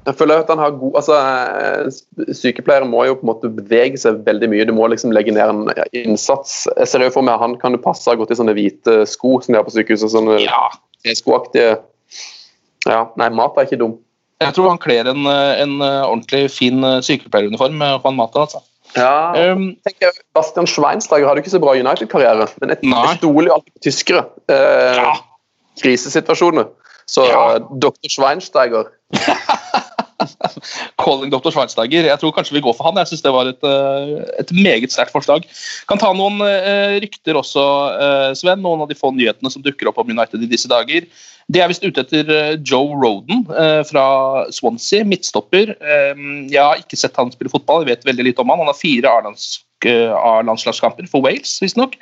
Jeg 0.07 0.15
føler 0.17 0.39
at 0.41 0.49
han 0.49 0.57
har 0.57 0.71
god 0.81 0.95
altså, 0.97 1.13
eh, 1.13 2.33
Sykepleiere 2.33 2.87
må 2.89 3.03
jo 3.05 3.17
på 3.19 3.25
en 3.25 3.29
måte 3.29 3.51
bevege 3.53 3.99
seg 4.01 4.23
veldig 4.25 4.49
mye. 4.49 4.65
Du 4.65 4.73
må 4.73 4.87
liksom 4.89 5.13
legge 5.13 5.33
ned 5.35 5.43
en 5.45 5.69
innsats. 5.93 6.63
Jeg 6.77 6.89
ser 6.89 7.05
jo 7.05 7.11
for 7.13 7.27
meg 7.27 7.37
han 7.41 7.53
kan 7.61 7.77
passe 7.83 8.15
godt 8.17 8.33
i 8.33 8.37
sånne 8.39 8.55
hvite 8.57 9.01
sko 9.09 9.35
som 9.43 9.53
de 9.53 9.59
har 9.59 9.67
på 9.67 9.75
sykehuset. 9.75 10.09
sånne 10.15 10.39
Ja. 10.41 10.69
skoaktige 11.17 11.79
Ja, 12.87 13.03
nei, 13.15 13.29
mat 13.29 13.53
er 13.57 13.67
ikke 13.67 13.77
dum. 13.77 13.99
Jeg 14.41 14.55
tror 14.55 14.69
han 14.69 14.81
kler 14.81 15.05
en, 15.05 15.27
eh, 15.29 15.61
en 15.61 15.81
eh, 15.85 16.01
ordentlig 16.01 16.49
fin 16.49 16.81
sykepleieruniform 16.81 17.77
Juan 18.01 18.15
Mata. 18.17 18.47
altså. 18.47 18.63
Ja, 18.97 19.31
Um, 19.53 19.75
tenker 19.85 20.09
jeg, 20.09 20.13
Bastian 20.35 20.67
Schweinsteiger 20.67 21.27
hadde 21.29 21.39
ikke 21.43 21.53
så 21.53 21.61
bra 21.63 21.75
United-karriere, 21.77 22.47
men 22.59 22.73
et, 22.73 22.81
jeg 22.83 23.17
stoler 23.21 23.47
jo 23.47 23.53
alltid 23.53 23.73
på 23.77 23.83
tyskere. 23.85 24.25
Eh, 24.49 24.95
Ja. 24.97 25.13
Krisesituasjoner. 25.81 26.67
Så 27.11 27.25
Ja. 27.27 27.41
eh, 27.57 27.63
Dr. 27.83 28.07
Schweinsteiger 28.07 28.87
Calling 31.01 31.31
Dr. 31.33 31.49
Schweinsteiger. 31.51 32.05
Jeg 32.05 32.19
tror 32.21 32.31
kanskje 32.35 32.53
vi 32.55 32.61
går 32.63 32.75
for 32.77 32.87
han. 32.87 32.97
Jeg 33.01 33.09
synes 33.09 33.23
det 33.25 33.31
var 33.33 33.49
et, 33.49 33.63
eh, 33.65 34.21
et 34.43 34.51
meget 34.53 34.93
sterkt 34.93 35.11
forslag. 35.15 35.45
Kan 35.89 35.97
ta 36.01 36.11
noen 36.13 36.37
eh, 36.45 36.99
rykter 37.01 37.39
også, 37.39 37.63
Sven. 38.37 38.61
Noen 38.61 38.83
av 38.85 38.89
de 38.91 38.97
få 38.99 39.11
nyhetene 39.15 39.51
som 39.51 39.63
dukker 39.65 39.89
opp 39.89 39.97
om 40.03 40.11
United 40.13 40.43
i 40.45 40.49
disse 40.51 40.69
dager. 40.71 41.07
De 41.51 41.59
er 41.59 41.67
visst 41.71 41.83
ute 41.83 42.03
etter 42.05 42.29
Joe 42.61 42.93
Roden 43.01 43.43
fra 43.89 44.05
Swansea, 44.53 45.03
midtstopper. 45.09 45.73
Eh, 45.81 46.23
jeg 46.53 46.61
har 46.61 46.79
ikke 46.79 46.99
sett 47.01 47.17
han 47.17 47.33
spille 47.33 47.51
fotball, 47.51 47.83
jeg 47.83 47.95
vet 47.97 48.07
veldig 48.13 48.29
lite 48.29 48.45
om 48.45 48.53
han. 48.53 48.61
Han 48.61 48.71
har 48.71 48.77
fire 48.77 49.09
A-lands- 49.17 49.59
A-landslagskamper 49.81 51.07
for 51.09 51.25
Wales, 51.25 51.57
visstnok. 51.63 51.95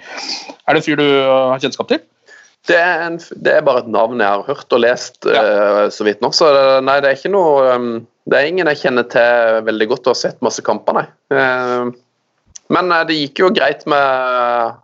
Er 0.67 0.75
det 0.75 0.81
en 0.81 0.87
fyr 0.89 0.99
du 0.99 1.07
har 1.23 1.59
kjennskap 1.63 1.87
til? 1.87 2.01
Det 2.69 2.77
er, 2.77 3.01
en, 3.07 3.15
det 3.43 3.53
er 3.57 3.63
bare 3.65 3.81
et 3.83 3.89
navn 3.91 4.21
jeg 4.21 4.29
har 4.29 4.43
hørt 4.47 4.75
og 4.77 4.81
lest 4.83 5.25
eh, 5.29 5.85
så 5.93 6.05
vidt 6.07 6.21
nå. 6.23 6.29
Så 6.35 6.49
det- 6.53 6.83
nei, 6.85 6.99
det 7.01 7.09
er 7.11 7.17
ikke 7.17 7.31
noe 7.33 7.63
um, 7.75 7.87
Det 8.29 8.37
er 8.37 8.49
ingen 8.51 8.69
jeg 8.69 8.81
kjenner 8.83 9.07
til 9.09 9.63
veldig 9.65 9.87
godt 9.89 10.05
og 10.07 10.13
har 10.13 10.19
sett 10.21 10.43
masse 10.45 10.61
kamper, 10.65 10.99
nei. 10.99 11.07
Uh, 11.33 11.89
men 12.69 12.91
uh, 12.93 13.01
det 13.09 13.17
gikk 13.17 13.41
jo 13.41 13.49
greit 13.55 13.81
med 13.89 14.75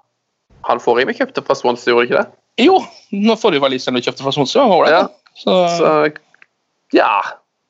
han 0.65 0.82
forrige 0.82 1.12
vi 1.12 1.17
kjøpte 1.19 1.43
fra 1.45 1.54
Swansea, 1.60 1.91
gjorde 1.93 2.08
ikke 2.10 2.24
det? 2.24 2.65
Jo, 2.65 2.80
når 3.13 3.38
forrige 3.38 3.62
var 3.62 3.69
Lisen 3.69 3.93
du 3.93 4.02
kjøpte 4.02 4.26
fra 4.26 4.34
Swansea. 4.34 4.63
var 4.65 4.80
ålreit, 4.80 4.95
Ja. 4.95 5.06
Så, 5.38 5.54
Så 5.78 5.91
ja. 6.95 7.12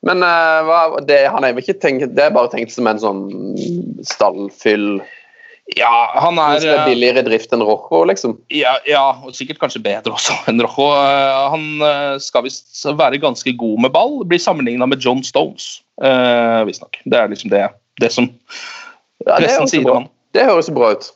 Men 0.06 0.22
eh, 0.22 0.60
hva, 0.68 0.80
det, 1.04 1.18
han 1.34 1.44
er 1.44 1.56
ikke 1.60 1.74
tenkt, 1.82 2.12
det 2.14 2.24
er 2.24 2.32
bare 2.32 2.48
tenkt 2.52 2.72
som 2.72 2.86
en 2.86 3.00
sånn 3.02 3.22
stallfyll 4.06 5.00
ja, 5.74 5.92
han 6.22 6.38
er 6.38 6.60
som 6.62 6.70
er 6.70 6.78
eh, 6.78 6.84
billigere 6.86 7.24
drift 7.26 7.50
enn 7.54 7.64
Rojo, 7.66 8.04
liksom. 8.06 8.36
Ja, 8.54 8.76
ja, 8.86 9.02
og 9.26 9.34
sikkert 9.34 9.58
kanskje 9.58 9.82
bedre 9.82 10.14
også 10.14 10.36
enn 10.50 10.62
Rojo. 10.62 10.92
Eh, 10.94 11.40
Han 11.50 11.66
eh, 11.82 12.12
skal 12.22 12.46
visst 12.46 12.84
være 12.86 13.18
ganske 13.22 13.50
god 13.58 13.82
med 13.82 13.94
ball. 13.96 14.20
Blir 14.30 14.38
sammenligna 14.42 14.86
med 14.86 15.02
John 15.02 15.24
Stones, 15.26 15.80
visstnok. 16.68 17.00
Det 17.04 17.18
er 17.18 17.32
liksom 17.32 17.50
det, 17.50 17.64
det 18.00 18.12
som 18.14 18.28
Ja, 19.26 19.38
det, 19.40 19.46
pressen 19.48 19.62
høres 19.64 19.72
sier 19.74 19.90
om 19.90 19.96
han. 19.96 20.08
det 20.36 20.44
høres 20.46 20.70
bra 20.70 20.92
ut. 20.94 21.10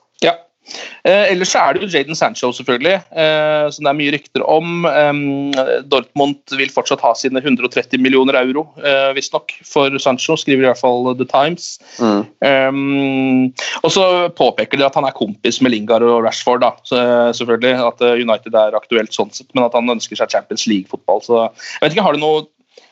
Eh, 1.02 1.30
ellers 1.32 1.54
er 1.56 1.74
det 1.74 1.82
jo 1.82 1.88
Jaden 1.90 2.16
Sancho, 2.18 2.50
selvfølgelig, 2.54 3.00
eh, 3.10 3.66
som 3.72 3.86
det 3.86 3.90
er 3.90 3.98
mye 3.98 4.12
rykter 4.14 4.44
om. 4.44 4.84
Eh, 4.86 5.80
Dortmund 5.90 6.54
vil 6.58 6.72
fortsatt 6.72 7.02
ha 7.04 7.14
sine 7.18 7.42
130 7.42 8.00
millioner 8.02 8.38
euro, 8.42 8.66
eh, 8.84 9.10
visstnok, 9.16 9.54
for 9.66 9.96
Sancho, 9.98 10.36
skriver 10.38 10.66
i 10.66 10.70
hvert 10.70 10.82
fall 10.82 11.10
The 11.16 11.26
Times. 11.30 11.72
Mm. 11.98 12.22
Um, 12.44 13.44
og 13.82 13.90
så 13.94 14.04
påpeker 14.36 14.78
de 14.78 14.86
at 14.86 14.94
han 14.98 15.08
er 15.08 15.16
kompis 15.16 15.60
med 15.64 15.74
Lingard 15.74 16.04
og 16.06 16.22
Rashford. 16.26 16.60
da, 16.60 16.72
så, 16.84 16.96
eh, 17.00 17.32
selvfølgelig, 17.32 17.74
At 17.80 18.00
eh, 18.02 18.20
United 18.20 18.54
er 18.54 18.76
aktuelt 18.76 19.12
sånn 19.12 19.32
sett, 19.32 19.48
men 19.54 19.64
at 19.64 19.72
han 19.72 19.88
ønsker 19.88 20.16
seg 20.16 20.30
Champions 20.30 20.66
League-fotball. 20.66 21.22
så 21.22 21.50
jeg 21.50 21.82
vet 21.82 21.92
ikke, 21.96 22.02
Har 22.02 22.12
det 22.12 22.20
noe 22.20 22.46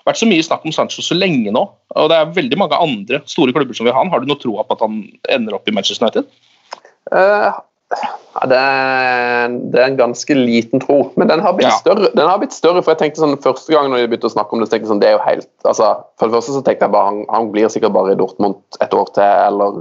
vært 0.07 0.17
så 0.17 0.29
mye 0.29 0.43
snakk 0.43 0.65
om 0.65 0.73
Sancho 0.73 1.03
så 1.05 1.17
lenge 1.17 1.53
nå, 1.53 1.63
og 1.97 2.09
det 2.09 2.17
er 2.17 2.33
veldig 2.33 2.59
mange 2.61 2.79
andre 2.81 3.21
store 3.27 3.53
klubber 3.53 3.77
som 3.77 3.85
vil 3.85 3.93
ha 3.93 4.03
han. 4.03 4.11
Har 4.11 4.21
du 4.21 4.27
noe 4.27 4.41
troa 4.41 4.65
på 4.65 4.77
at 4.77 4.85
han 4.87 5.03
ender 5.29 5.55
opp 5.59 5.69
i 5.69 5.75
Manchester 5.77 6.07
United? 6.07 6.25
Eh, 7.13 7.59
ja, 7.99 8.47
det, 8.47 8.57
er, 8.59 9.55
det 9.73 9.81
er 9.81 9.87
en 9.87 9.97
ganske 9.99 10.35
liten 10.37 10.83
tro, 10.83 10.99
men 11.17 11.31
den 11.31 11.41
har 11.41 11.55
blitt, 11.57 11.71
Ja. 11.71 11.79
større, 11.81 12.11
den 12.13 12.29
har 12.29 12.39
blitt 12.39 12.53
større. 12.53 12.83
for 12.83 12.93
jeg 12.93 13.01
tenkte 13.01 13.23
sånn, 13.23 13.39
Første 13.41 13.73
gang 13.73 13.89
når 13.89 14.03
jeg 14.03 14.11
begynte 14.11 14.29
å 14.29 14.35
snakke 14.35 14.53
om 14.53 14.61
det, 14.61 14.69
så 14.69 14.77
tenkte 14.77 14.87
jeg 14.87 14.93
sånn, 14.93 15.01
det 15.01 15.09
er 15.09 15.17
jo 15.17 15.25
helt 15.25 15.49
altså, 15.65 16.05
For 16.19 16.29
det 16.29 16.37
første 16.37 16.53
så 16.53 16.63
tenkte 16.67 16.85
jeg 16.85 16.93
bare 16.93 17.09
han, 17.11 17.25
han 17.33 17.51
blir 17.55 17.73
sikkert 17.73 17.97
bare 17.97 18.13
i 18.13 18.19
Dortmund 18.21 18.61
et 18.85 18.95
år 18.95 19.09
til, 19.17 19.23
eller 19.25 19.81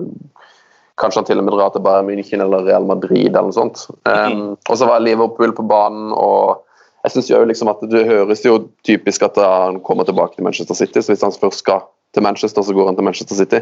kanskje 0.98 1.20
han 1.22 1.28
til 1.30 1.42
og 1.42 1.46
med 1.46 1.54
drar 1.54 1.74
til 1.76 1.84
Bayern 1.86 2.08
München 2.10 2.42
eller 2.42 2.64
Real 2.66 2.88
Madrid 2.88 3.28
eller 3.28 3.52
noe 3.52 3.54
sånt. 3.54 3.84
Um, 4.10 4.56
og 4.70 4.80
så 4.80 4.88
var 4.90 5.04
Liverpool 5.04 5.54
på 5.54 5.68
banen, 5.70 6.10
og 6.16 6.64
jeg 7.06 7.14
synes 7.14 7.30
jo 7.30 7.44
liksom 7.46 7.70
at 7.70 7.84
det 7.92 8.08
høres 8.08 8.42
jo 8.46 8.56
typisk 8.88 9.28
at 9.28 9.38
han 9.38 9.78
kommer 9.86 10.08
tilbake 10.08 10.36
til 10.40 10.48
Manchester 10.48 10.76
City, 10.76 11.04
så 11.04 11.14
hvis 11.14 11.22
han 11.22 11.36
først 11.36 11.62
skal 11.62 11.86
til 12.16 12.26
Manchester, 12.26 12.66
så 12.66 12.74
går 12.74 12.90
han 12.90 12.98
til 12.98 13.06
Manchester 13.06 13.38
City. 13.38 13.62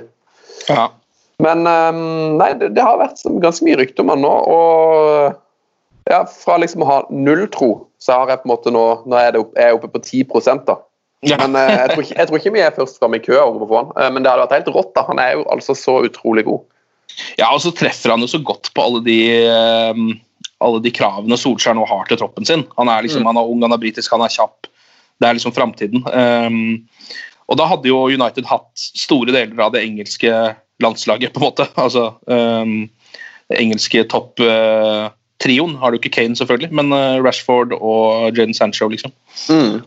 Ja. 0.69 0.87
Men 1.43 1.67
ehm, 1.67 2.37
nei, 2.39 2.53
det, 2.59 2.71
det 2.77 2.83
har 2.85 2.99
vært 3.01 3.23
ganske 3.43 3.65
mye 3.67 3.79
rykte 3.81 4.03
om 4.03 4.11
han 4.13 4.23
nå, 4.23 4.33
og 4.51 6.11
ja, 6.11 6.21
fra 6.29 6.57
liksom 6.61 6.85
å 6.85 6.89
ha 6.89 6.97
null 7.09 7.47
tro, 7.53 7.71
så 7.99 8.19
har 8.21 8.31
jeg 8.31 8.43
på 8.43 8.49
en 8.49 8.53
måte 8.53 8.73
nå 8.73 8.83
Nå 9.09 9.17
er, 9.17 9.31
det 9.33 9.41
opp, 9.41 9.55
er 9.57 9.71
jeg 9.71 9.79
oppe 9.79 9.89
på 9.95 10.03
10 10.03 10.61
da. 10.67 10.77
Ja. 11.25 11.39
Men 11.41 11.57
eh, 11.57 11.71
jeg, 11.73 11.89
tror 11.91 12.05
ikke, 12.05 12.17
jeg 12.19 12.29
tror 12.29 12.39
ikke 12.41 12.53
vi 12.53 12.61
er 12.61 12.75
først 12.75 13.01
framme 13.01 13.17
i 13.17 13.25
køa 13.25 13.47
om 13.49 13.63
å 13.65 13.67
få 13.69 13.81
han. 13.81 14.13
Men 14.13 14.21
det 14.21 14.29
hadde 14.29 14.45
vært 14.45 14.57
helt 14.59 14.71
rått. 14.75 14.91
da. 14.93 15.05
Han 15.09 15.21
er 15.21 15.39
jo 15.39 15.47
altså 15.49 15.73
så 15.77 15.97
utrolig 16.05 16.45
god. 16.45 16.61
Ja, 17.39 17.49
og 17.49 17.63
så 17.63 17.73
treffer 17.73 18.13
han 18.13 18.21
jo 18.21 18.29
så 18.29 18.41
godt 18.45 18.69
på 18.75 18.83
alle 18.83 19.01
de, 19.05 19.17
eh, 19.41 20.03
alle 20.63 20.81
de 20.83 20.93
kravene 20.93 21.39
Solskjær 21.39 21.77
nå 21.77 21.87
har 21.89 22.05
til 22.09 22.21
troppen 22.21 22.47
sin. 22.47 22.65
Han 22.77 22.91
er 22.91 23.05
liksom, 23.05 23.25
han 23.25 23.39
er 23.41 23.49
ung, 23.49 23.63
han 23.65 23.73
er 23.73 23.81
britisk, 23.81 24.13
han 24.13 24.25
er 24.25 24.33
kjapp. 24.33 24.69
Det 25.21 25.27
er 25.29 25.37
liksom 25.37 25.55
framtiden. 25.55 26.03
Um, 26.11 26.83
og 27.47 27.59
da 27.59 27.67
hadde 27.69 27.87
jo 27.87 28.01
United 28.11 28.47
hatt 28.49 28.67
store 28.75 29.31
deler 29.31 29.61
av 29.63 29.71
det 29.75 29.85
engelske 29.85 30.31
landslaget, 30.83 31.33
på 31.33 31.41
en 31.41 31.47
måte. 31.47 31.67
Altså 31.79 32.09
um, 32.27 32.89
den 33.51 33.61
engelske 33.61 34.03
topp-trioen 34.11 35.77
har 35.81 35.91
du 35.91 35.99
ikke 35.99 36.13
Kane, 36.17 36.35
selvfølgelig, 36.35 36.71
men 36.75 36.93
uh, 36.93 37.23
Rashford 37.23 37.75
og 37.77 38.35
Jaden 38.37 38.57
Sancho, 38.57 38.89
liksom. 38.91 39.13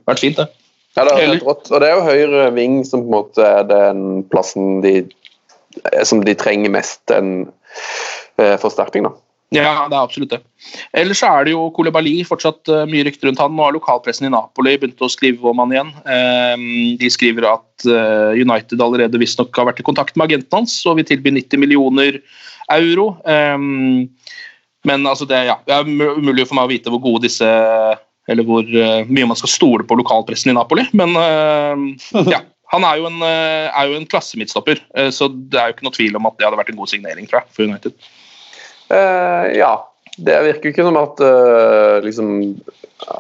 Vært 0.09 0.25
fint, 0.25 0.41
det. 0.41 0.49
Ja, 0.97 1.05
det 1.05 1.15
er 1.15 1.31
helt 1.31 1.47
rått. 1.47 1.71
Og 1.71 1.83
det 1.83 1.89
er 1.89 1.95
jo 1.95 2.07
høyre 2.09 2.49
ving 2.57 2.81
som 2.87 3.05
på 3.05 3.07
en 3.07 3.15
måte 3.15 3.45
er 3.47 3.67
den 3.69 4.05
plassen 4.33 4.81
de, 4.83 4.95
eh, 5.85 6.05
som 6.09 6.25
de 6.27 6.35
trenger 6.39 6.73
mest 6.75 7.15
en 7.15 7.33
uh, 8.41 8.57
forsterkning, 8.59 9.07
da. 9.07 9.15
Ja, 9.55 9.87
det 9.89 9.97
er 9.97 10.03
absolutt 10.03 10.33
det. 10.35 10.43
Ellers 11.01 11.23
er 11.25 11.47
det 11.47 11.55
jo 11.55 11.71
Koulibaly, 11.73 12.19
fortsatt 12.29 12.69
eh, 12.69 12.85
mye 12.91 13.07
rykter 13.07 13.31
rundt 13.31 13.41
han. 13.41 13.55
Nå 13.57 13.65
har 13.65 13.73
lokalpressen 13.73 14.29
i 14.29 14.33
Napoli 14.33 14.75
begynt 14.77 15.01
å 15.01 15.09
skrive 15.09 15.49
om 15.49 15.63
han 15.63 15.73
igjen. 15.73 15.93
Ehm, 16.05 16.67
de 17.01 17.09
skriver 17.13 17.47
at 17.49 17.87
eh, 17.89 18.43
United 18.43 18.83
allerede 18.85 19.21
visstnok 19.21 19.57
har 19.57 19.71
vært 19.71 19.81
i 19.81 19.87
kontakt 19.87 20.19
med 20.19 20.29
agenten 20.29 20.61
hans 20.61 20.75
og 20.85 20.99
vil 20.99 21.09
tilby 21.09 21.33
90 21.39 21.65
millioner 21.65 22.21
euro. 22.77 23.15
Ehm, 23.25 24.11
men 24.85 25.09
altså 25.09 25.25
det, 25.29 25.41
ja, 25.49 25.57
det 25.65 25.79
er 25.79 25.89
umulig 25.89 26.45
for 26.51 26.59
meg 26.61 26.69
å 26.69 26.73
vite 26.75 26.93
hvor 26.93 27.03
gode 27.03 27.25
disse 27.27 27.49
Eller 28.29 28.45
hvor 28.45 28.69
eh, 28.69 29.09
mye 29.09 29.33
man 29.33 29.41
skal 29.41 29.51
stole 29.55 29.89
på 29.89 29.97
lokalpressen 29.97 30.53
i 30.53 30.59
Napoli. 30.59 30.85
Men 30.93 31.17
eh, 31.17 32.29
ja, 32.35 32.43
han 32.69 32.85
er 32.85 33.01
jo 33.01 33.09
en, 33.09 33.25
er 33.25 33.89
jo 33.89 33.97
en 33.97 34.05
klassemidtstopper, 34.13 34.83
så 35.09 35.31
det 35.33 35.57
er 35.57 35.71
jo 35.71 35.79
ikke 35.79 35.87
noe 35.87 35.97
tvil 35.97 36.19
om 36.21 36.29
at 36.29 36.35
det 36.37 36.45
hadde 36.45 36.59
vært 36.61 36.75
en 36.75 36.77
god 36.77 36.91
signering 36.93 37.25
tror 37.31 37.41
jeg, 37.41 37.55
for 37.57 37.65
United. 37.65 37.97
Eh, 38.89 39.59
ja. 39.59 39.73
Det 40.19 40.35
virker 40.43 40.73
ikke 40.73 40.83
som 40.83 40.97
at, 40.99 41.21
eh, 41.23 42.01
liksom, 42.03 42.31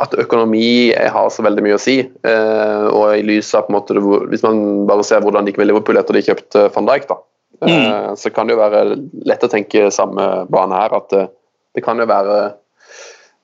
at 0.02 0.16
økonomi 0.18 0.90
har 0.98 1.28
så 1.31 1.44
veldig 1.46 1.62
mye 1.62 1.76
å 1.76 1.83
si. 1.83 2.00
Eh, 2.02 2.87
og 2.90 3.14
i 3.14 3.22
lys 3.22 3.52
av 3.54 3.68
på 3.68 3.72
en 3.72 3.78
måte, 3.78 3.94
Hvis 4.33 4.42
man 4.42 4.87
bare 4.87 5.04
ser 5.07 5.22
hvordan 5.22 5.44
det 5.44 5.54
gikk 5.54 5.62
med 5.62 5.70
Liverpool 5.70 6.00
etter 6.00 6.14
de 6.14 6.26
kjøpte 6.26 6.68
van 6.74 6.88
Dijk, 6.90 7.07
da, 7.07 7.18
mm. 7.62 8.16
så 8.18 8.35
kan 8.35 8.48
det 8.48 8.57
jo 8.57 8.64
være 8.64 8.98
lett 9.31 9.44
å 9.44 9.52
tenke 9.52 9.92
samme 9.94 10.46
bane 10.50 10.74
her. 10.74 10.96
At 10.96 11.09
det, 11.11 11.85
kan 11.85 11.98
jo 11.98 12.09
være 12.09 12.54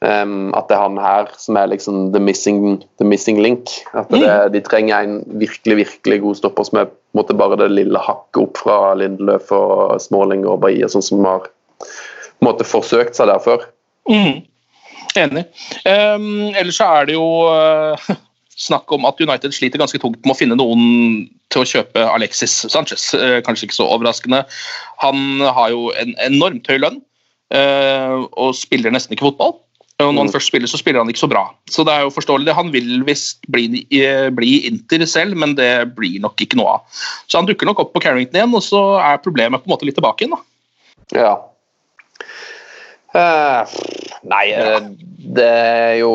Um, 0.04 0.50
at 0.52 0.68
det 0.68 0.74
er 0.76 0.82
han 0.82 0.98
her 1.00 1.30
som 1.40 1.56
er 1.56 1.70
liksom 1.70 2.10
the 2.12 2.20
missing, 2.20 2.82
the 3.00 3.06
missing 3.08 3.38
link. 3.40 3.70
At 3.96 4.10
det, 4.12 4.52
de 4.52 4.60
trenger 4.60 5.00
en 5.00 5.14
virkelig 5.40 5.78
virkelig 5.78 6.18
god 6.20 6.40
stopper 6.42 6.66
som 6.68 6.80
er 6.82 6.90
på 6.90 6.92
en 6.92 7.20
måte 7.22 7.37
bare 7.38 7.56
det 7.56 7.70
lille 7.72 8.02
hakket 8.02 8.42
opp 8.42 8.60
fra 8.60 8.76
Lindeløf 9.00 9.52
og 9.54 9.94
Småling 10.04 10.44
og 10.44 10.60
Bahia, 10.66 10.90
sånn 10.92 11.06
som 11.06 11.24
har 11.24 11.48
måte 12.46 12.66
forsøkt 12.66 13.18
seg 13.18 13.30
der 13.30 13.42
før. 13.44 13.64
Mm. 14.11 14.44
Enig. 15.18 15.44
Um, 15.87 16.54
ellers 16.59 16.78
så 16.80 16.88
er 16.98 17.09
det 17.09 17.16
jo 17.16 17.26
uh, 17.46 18.14
snakk 18.66 18.90
om 18.94 19.07
at 19.09 19.20
United 19.22 19.54
sliter 19.54 19.80
ganske 19.83 20.00
tungt 20.02 20.22
med 20.24 20.35
å 20.35 20.38
finne 20.38 20.59
noen 20.59 21.26
til 21.54 21.62
å 21.62 21.68
kjøpe 21.68 22.07
Alexis 22.11 22.64
Sanchez. 22.72 23.12
Uh, 23.14 23.38
kanskje 23.46 23.68
ikke 23.68 23.78
så 23.78 23.88
overraskende. 23.94 24.44
Han 25.04 25.44
har 25.44 25.74
jo 25.74 25.90
en 26.00 26.16
enormt 26.26 26.70
høy 26.70 26.80
lønn 26.83 27.02
uh, 27.54 28.24
og 28.33 28.57
spiller 28.59 28.94
nesten 28.94 29.16
ikke 29.16 29.30
fotball. 29.30 29.59
Og 30.02 30.11
når 30.11 30.24
han 30.24 30.33
først 30.35 30.50
spiller, 30.50 30.66
så 30.66 30.78
spiller 30.80 30.98
han 30.98 31.11
ikke 31.12 31.22
så 31.22 31.30
bra. 31.30 31.44
Så 31.70 31.85
det 31.87 31.92
er 31.94 32.02
jo 32.02 32.11
forståelig. 32.11 32.50
Han 32.59 32.72
vil 32.74 33.04
visst 33.07 33.44
bli, 33.54 33.85
bli 34.35 34.50
Inter 34.66 35.04
selv, 35.07 35.38
men 35.38 35.54
det 35.54 35.94
blir 35.94 36.18
nok 36.24 36.42
ikke 36.42 36.59
noe 36.59 36.72
av. 36.72 37.02
Så 37.30 37.38
han 37.38 37.46
dukker 37.46 37.68
nok 37.68 37.85
opp 37.85 37.92
på 37.94 38.02
Carrington 38.02 38.40
igjen, 38.40 38.57
og 38.59 38.64
så 38.66 38.83
er 38.98 39.22
problemet 39.22 39.62
på 39.62 39.70
en 39.70 39.76
måte 39.76 39.87
litt 39.87 39.94
tilbake 39.94 40.26
igjen. 40.26 40.35
da. 40.35 41.14
Ja. 41.14 41.35
Eh, 43.14 43.74
nei, 44.27 44.44
ja. 44.50 44.81
det 45.37 45.46
er 45.46 45.92
jo 46.00 46.14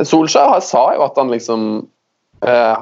Solskjær 0.00 0.62
sa 0.64 0.86
jo 0.96 1.04
at 1.04 1.18
han 1.20 1.28
liksom 1.32 1.66
eh, 2.44 2.76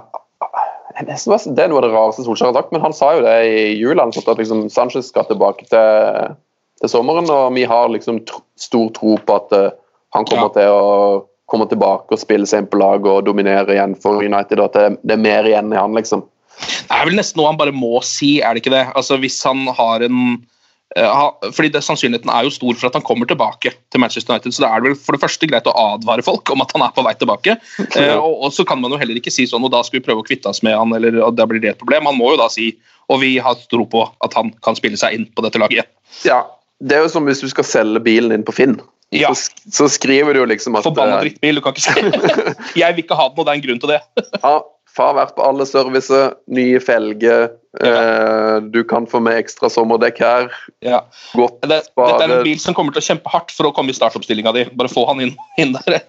var- 1.26 1.54
Det 1.54 1.64
er 1.64 1.68
noe 1.68 1.80
av 1.82 1.86
det 1.86 1.94
rareste 1.94 2.24
Solskjær 2.26 2.52
har 2.52 2.60
sagt, 2.60 2.72
men 2.72 2.82
han 2.82 2.92
sa 2.94 3.14
jo 3.16 3.22
det 3.22 3.36
i 3.50 3.74
jula. 3.74 4.06
At 4.06 4.38
liksom 4.38 4.68
Sanchez 4.70 5.08
skal 5.10 5.26
tilbake 5.26 5.66
til, 5.66 6.36
til 6.80 6.88
sommeren, 6.88 7.30
og 7.30 7.54
vi 7.54 7.64
har 7.64 7.88
liksom 7.88 8.22
stor 8.56 8.90
tro 8.94 9.16
på 9.18 9.34
at 9.34 9.52
uh, 9.52 9.70
han 10.14 10.24
kommer 10.24 10.52
til 10.54 10.70
å 10.70 11.24
komme 11.50 11.66
tilbake 11.68 12.14
og 12.14 12.22
spille 12.22 12.46
seg 12.46 12.62
inn 12.62 12.70
på 12.70 12.78
laget 12.80 13.10
og 13.10 13.26
dominere 13.26 13.74
igjen 13.74 13.94
for 14.00 14.22
United. 14.22 14.60
at 14.60 14.72
det, 14.72 14.98
det 15.02 15.18
er 15.18 15.26
mer 15.26 15.44
igjen 15.44 15.74
i 15.74 15.76
han, 15.76 15.94
liksom. 15.94 16.22
Det 16.62 16.94
er 16.94 17.08
vel 17.08 17.18
nesten 17.18 17.40
noe 17.40 17.50
han 17.50 17.58
bare 17.58 17.74
må 17.74 17.98
si, 18.06 18.38
er 18.40 18.54
det 18.54 18.62
ikke 18.62 18.76
det? 18.76 18.86
Altså 18.94 19.18
Hvis 19.18 19.42
han 19.42 19.66
har 19.74 20.04
en 20.06 20.20
eh, 20.38 20.53
fordi 20.94 21.72
det, 21.74 21.80
Sannsynligheten 21.82 22.30
er 22.30 22.46
jo 22.46 22.52
stor 22.54 22.76
for 22.78 22.86
at 22.86 22.94
han 22.94 23.02
kommer 23.02 23.26
tilbake 23.26 23.72
til 23.74 24.00
Manchester 24.02 24.34
United. 24.34 24.54
så 24.54 24.62
det 24.62 24.70
er 24.70 24.84
vel 24.84 24.94
for 24.94 25.16
det 25.16 25.22
første 25.24 25.48
greit 25.50 25.66
å 25.66 25.74
advare 25.74 26.22
folk 26.22 26.52
om 26.54 26.62
at 26.62 26.74
han 26.76 26.84
er 26.86 26.94
på 26.94 27.02
vei 27.06 27.14
tilbake. 27.18 27.58
Eh, 27.94 28.16
og, 28.16 28.40
og 28.46 28.50
så 28.50 28.64
kan 28.66 28.80
man 28.80 28.90
jo 28.90 28.98
heller 28.98 29.18
ikke 29.18 29.30
si 29.30 29.44
sånn 29.46 29.62
og 29.62 29.70
da 29.70 29.80
skal 29.86 30.00
vi 30.00 30.04
prøve 30.06 30.24
å 30.24 30.26
kvitte 30.26 30.50
oss 30.50 30.64
med 30.66 30.74
han, 30.74 30.90
eller 30.96 31.20
og 31.22 31.36
da 31.38 31.46
blir 31.46 31.62
det 31.62 31.74
et 31.74 31.78
problem. 31.78 32.08
Han 32.10 32.16
må 32.18 32.32
jo 32.32 32.40
da 32.40 32.48
si 32.50 32.72
og 33.12 33.20
vi 33.22 33.36
har 33.42 33.58
tro 33.70 33.84
på 33.90 34.02
at 34.24 34.34
han 34.38 34.50
kan 34.64 34.76
spille 34.78 34.98
seg 35.00 35.16
inn 35.16 35.26
på 35.30 35.44
dette 35.44 35.60
laget. 35.60 35.90
Ja, 36.26 36.44
Det 36.80 36.96
er 36.96 37.04
jo 37.04 37.10
som 37.12 37.28
hvis 37.28 37.40
du 37.44 37.46
skal 37.52 37.66
selge 37.68 38.00
bilen 38.02 38.32
din 38.32 38.44
på 38.46 38.52
Finn. 38.56 38.78
Ja. 39.14 39.30
Så, 39.34 39.52
så 39.70 39.86
skriver 39.92 40.34
du 40.34 40.40
jo 40.40 40.46
liksom 40.50 40.74
at 40.74 40.86
Forbanna 40.86 41.20
eh, 41.20 41.28
drittbil, 41.28 41.60
du 41.60 41.62
kan 41.62 41.76
ikke 41.76 41.84
si 41.84 42.00
Jeg 42.82 42.96
vil 42.96 43.04
ikke 43.04 43.18
ha 43.18 43.28
den, 43.30 43.38
og 43.38 43.46
det 43.46 43.52
er 43.52 43.60
en 43.60 43.66
grunn 43.68 43.82
til 43.82 43.92
det. 43.92 44.00
Ja, 44.40 44.56
har 45.02 45.14
vært 45.16 45.34
på 45.36 45.42
alle 45.42 45.64
servicer, 45.66 46.34
nye 46.54 46.80
felger, 46.82 47.48
eh, 47.82 48.56
du 48.74 48.80
kan 48.86 49.08
få 49.10 49.20
med 49.24 49.40
ekstra 49.40 49.70
sommerdekk 49.72 50.20
her. 50.22 50.50
Ja. 50.84 51.00
Godt 51.34 51.60
Det, 51.64 51.80
dette 51.90 52.26
er 52.26 52.34
en 52.38 52.44
bil 52.46 52.60
som 52.62 52.76
kommer 52.76 52.94
til 52.94 53.02
å 53.02 53.08
kjempe 53.08 53.32
hardt 53.32 53.54
for 53.54 53.68
å 53.68 53.72
komme 53.74 53.90
i 53.90 53.96
startoppstillinga 53.96 54.52
di. 54.54 54.66
Bare 54.78 54.92
få 54.92 55.06
han 55.10 55.24
inn, 55.24 55.34
inn 55.62 55.74
der. 55.74 56.04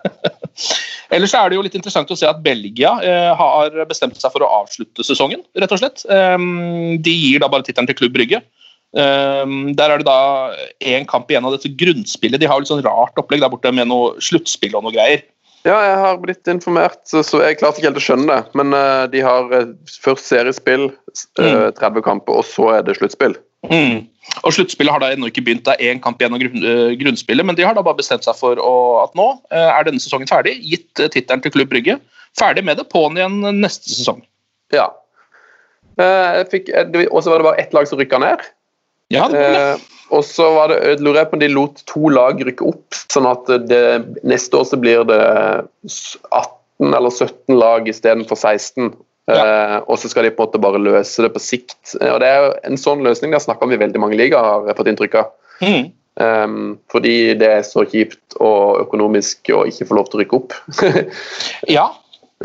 Ellers 1.16 1.34
er 1.38 1.50
det 1.50 1.58
jo 1.58 1.64
litt 1.66 1.78
interessant 1.78 2.12
å 2.14 2.18
se 2.20 2.30
at 2.30 2.44
Belgia 2.46 2.94
eh, 3.06 3.32
har 3.38 3.74
bestemt 3.90 4.20
seg 4.22 4.34
for 4.34 4.46
å 4.46 4.52
avslutte 4.62 5.06
sesongen, 5.06 5.42
rett 5.58 5.74
og 5.74 5.82
slett. 5.82 6.06
Um, 6.10 7.02
de 7.02 7.14
gir 7.14 7.42
da 7.42 7.50
bare 7.52 7.66
tittelen 7.66 7.90
til 7.90 7.98
Klubb 7.98 8.16
Brygge. 8.16 8.44
Um, 8.96 9.74
der 9.76 9.92
er 9.92 10.00
det 10.00 10.08
da 10.08 10.54
én 10.80 11.04
kamp 11.10 11.32
igjen 11.32 11.46
av 11.46 11.58
dette 11.58 11.74
grunnspillet. 11.76 12.40
De 12.40 12.48
har 12.48 12.56
jo 12.56 12.64
litt 12.64 12.72
sånn 12.72 12.86
rart 12.86 13.18
opplegg 13.20 13.44
der 13.44 13.52
borte 13.52 13.74
med 13.76 13.90
noe 13.92 14.14
sluttspill 14.24 14.78
og 14.78 14.86
noe 14.86 14.96
greier. 14.96 15.26
Ja, 15.66 15.76
jeg 15.82 15.96
har 15.98 16.18
blitt 16.22 16.46
informert, 16.52 17.00
så, 17.10 17.24
jeg 17.42 17.58
klarte 17.58 17.80
ikke 17.82 17.90
helt 17.90 17.98
å 17.98 18.04
skjønne 18.06 18.28
det. 18.30 18.52
Men 18.60 18.74
uh, 18.78 19.06
de 19.10 19.24
har 19.26 19.48
eh, 19.58 19.72
først 20.04 20.28
seriespill, 20.30 20.92
s- 21.16 21.26
eh, 21.42 21.72
30 21.80 22.04
kamper, 22.06 22.38
og 22.38 22.46
så 22.46 22.68
er 22.76 22.84
det 22.86 22.94
sluttspill. 23.00 23.34
Mm. 23.66 24.04
Og 24.46 24.54
Sluttspillet 24.54 24.94
har 24.94 25.02
da 25.02 25.08
ennå 25.16 25.26
ikke 25.32 25.42
begynt, 25.48 25.64
det 25.66 25.74
er 25.80 25.90
én 25.96 26.02
kamp 26.04 26.20
igjen 26.22 26.36
av 26.38 26.42
grunn, 26.44 26.66
grunnspillet, 27.02 27.46
men 27.50 27.58
de 27.58 27.66
har 27.66 27.74
da 27.74 27.82
bare 27.86 27.98
bestemt 27.98 28.22
seg 28.28 28.38
for 28.38 28.62
å, 28.62 28.74
at 29.02 29.18
nå 29.18 29.26
er 29.58 29.88
denne 29.88 30.02
sesongen 30.04 30.30
ferdig, 30.30 30.54
gitt 30.70 31.02
uh, 31.02 31.08
tittelen 31.10 31.42
til 31.42 31.56
Klubb 31.56 31.72
Brygge. 31.74 31.98
Ferdig 32.38 32.62
med 32.68 32.78
det, 32.78 32.86
på'n 32.94 33.18
igjen 33.18 33.40
neste 33.64 33.90
sesong. 33.90 34.22
Ja. 34.76 34.92
Og 35.98 37.20
så 37.24 37.32
var 37.32 37.40
det 37.42 37.48
bare 37.48 37.62
ett 37.62 37.74
lag 37.74 37.88
som 37.90 37.98
rykka 38.02 38.20
ned. 38.22 38.44
Ja, 39.14 39.28
det 39.32 39.42
var. 39.42 39.60
Eh, 39.76 39.92
og 40.16 40.22
så 40.26 40.48
var 40.54 40.70
det, 40.70 41.00
lurer 41.02 41.24
jeg 41.24 41.30
på 41.32 41.38
om 41.38 41.42
de 41.42 41.50
lot 41.50 41.82
to 41.90 42.12
lag 42.14 42.42
rykke 42.46 42.68
opp, 42.68 42.98
sånn 43.12 43.26
at 43.30 43.50
det, 43.70 43.82
neste 44.28 44.60
år 44.60 44.68
så 44.70 44.78
blir 44.80 45.02
det 45.10 45.22
18 45.90 46.94
eller 46.94 47.10
17 47.10 47.58
lag 47.58 47.90
istedenfor 47.90 48.38
16. 48.38 48.94
Eh, 49.26 49.78
og 49.90 49.98
så 49.98 50.10
skal 50.12 50.28
de 50.28 50.34
på 50.36 50.44
en 50.44 50.52
måte 50.52 50.62
bare 50.62 50.82
løse 50.82 51.26
det 51.26 51.32
på 51.34 51.42
sikt. 51.42 51.96
Eh, 51.98 52.12
og 52.14 52.20
det 52.22 52.30
er 52.30 52.44
jo 52.44 52.52
En 52.70 52.78
sånn 52.78 53.02
løsning 53.06 53.34
de 53.34 53.40
har 53.40 53.46
snakka 53.46 53.66
om 53.66 53.74
i 53.74 53.82
veldig 53.82 54.02
mange 54.02 54.20
ligaer, 54.20 54.46
har 54.46 54.70
jeg 54.70 54.78
fått 54.78 54.92
inntrykk 54.94 55.22
av. 55.24 55.32
Mm. 55.66 55.94
Um, 56.16 56.78
fordi 56.88 57.34
det 57.36 57.48
er 57.58 57.64
så 57.68 57.84
kjipt 57.84 58.38
og 58.40 58.86
økonomisk 58.86 59.50
å 59.52 59.66
ikke 59.68 59.90
få 59.90 59.98
lov 59.98 60.08
til 60.08 60.20
å 60.20 60.24
rykke 60.24 60.38
opp. 60.40 60.56
Ja. 61.76 61.90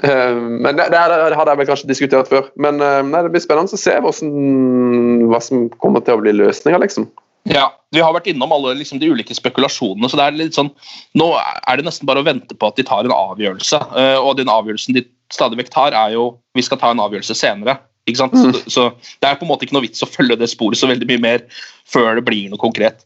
Eh, 0.03 0.37
men 0.37 0.77
det, 0.79 0.89
det, 0.93 1.01
hadde 1.01 1.53
jeg 1.53 1.61
vel 1.61 1.69
kanskje 1.69 1.91
diskutert 1.91 2.31
før. 2.31 2.49
Men 2.61 2.81
eh, 2.85 3.01
nei, 3.07 3.25
det 3.27 3.33
blir 3.35 3.45
spennende 3.45 3.77
å 3.77 3.81
se 3.81 3.97
hvordan, 4.05 5.27
hva 5.31 5.43
som 5.45 5.69
kommer 5.83 6.05
til 6.07 6.17
å 6.17 6.23
bli 6.23 6.35
løsninga, 6.39 6.81
liksom. 6.83 7.11
Ja, 7.49 7.71
Vi 7.95 8.03
har 8.05 8.13
vært 8.13 8.29
innom 8.31 8.53
alle 8.53 8.75
liksom, 8.79 9.01
de 9.01 9.09
ulike 9.11 9.35
spekulasjonene. 9.35 10.11
så 10.11 10.19
det 10.21 10.27
er 10.27 10.37
litt 10.37 10.57
sånn, 10.59 10.69
Nå 11.17 11.31
er 11.41 11.81
det 11.81 11.87
nesten 11.87 12.09
bare 12.09 12.21
å 12.21 12.27
vente 12.27 12.55
på 12.55 12.69
at 12.69 12.77
de 12.77 12.85
tar 12.87 13.09
en 13.09 13.17
avgjørelse. 13.17 13.81
eh, 13.97 14.19
og 14.19 14.37
den 14.37 14.53
avgjørelsen 14.53 14.97
de 14.97 15.07
stadig 15.33 15.61
vekk 15.61 15.71
tar, 15.73 15.97
er 15.97 16.17
jo 16.17 16.35
vi 16.55 16.65
skal 16.67 16.79
ta 16.81 16.91
en 16.91 17.03
avgjørelse 17.03 17.37
senere. 17.39 17.79
ikke 18.09 18.23
sant? 18.23 18.35
Mm. 18.35 18.53
Så, 18.53 18.71
så 18.71 19.17
det 19.23 19.29
er 19.29 19.39
på 19.39 19.47
en 19.47 19.53
måte 19.53 19.67
ikke 19.67 19.77
noe 19.79 19.87
vits 19.87 20.03
å 20.03 20.11
følge 20.11 20.39
det 20.41 20.51
sporet 20.51 20.79
så 20.79 20.91
veldig 20.91 21.09
mye 21.09 21.23
mer 21.23 21.47
før 21.89 22.19
det 22.19 22.27
blir 22.27 22.51
noe 22.51 22.61
konkret. 22.61 23.05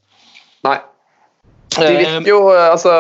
Nei. 0.65 0.79
Det 1.75 1.91
Eh, 1.91 1.99
virker 1.99 2.29
jo 2.29 2.41
altså, 2.53 2.95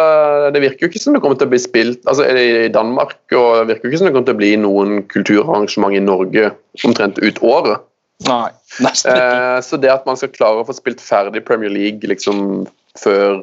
det 0.54 0.62
virker 0.62 0.86
jo 0.86 0.90
ikke 0.90 1.02
som 1.02 1.16
det 1.16 1.22
kommer 1.22 1.38
til 1.38 1.48
å 1.48 1.52
bli 1.52 1.60
spilt 1.62 2.06
altså 2.10 2.26
i 2.26 2.68
Danmark, 2.72 3.18
og 3.32 3.60
det 3.60 3.74
virker 3.74 3.88
jo 3.88 3.92
ikke 3.92 4.00
som 4.00 4.08
det 4.08 4.14
kommer 4.14 4.28
til 4.28 4.36
å 4.36 4.42
bli 4.42 4.52
noen 4.60 5.02
kulturarrangement 5.12 5.96
i 5.96 6.02
Norge 6.02 6.52
omtrent 6.86 7.20
ut 7.22 7.42
året. 7.44 7.84
Nei, 8.28 8.48
nesten 8.84 9.12
ikke. 9.12 9.42
Eh, 9.42 9.58
så 9.66 9.80
det 9.80 9.92
at 9.92 10.06
man 10.08 10.18
skal 10.20 10.32
klare 10.34 10.62
å 10.62 10.68
få 10.68 10.76
spilt 10.76 11.02
ferdig 11.02 11.44
Premier 11.46 11.72
League 11.72 12.06
liksom 12.08 12.64
før 13.00 13.42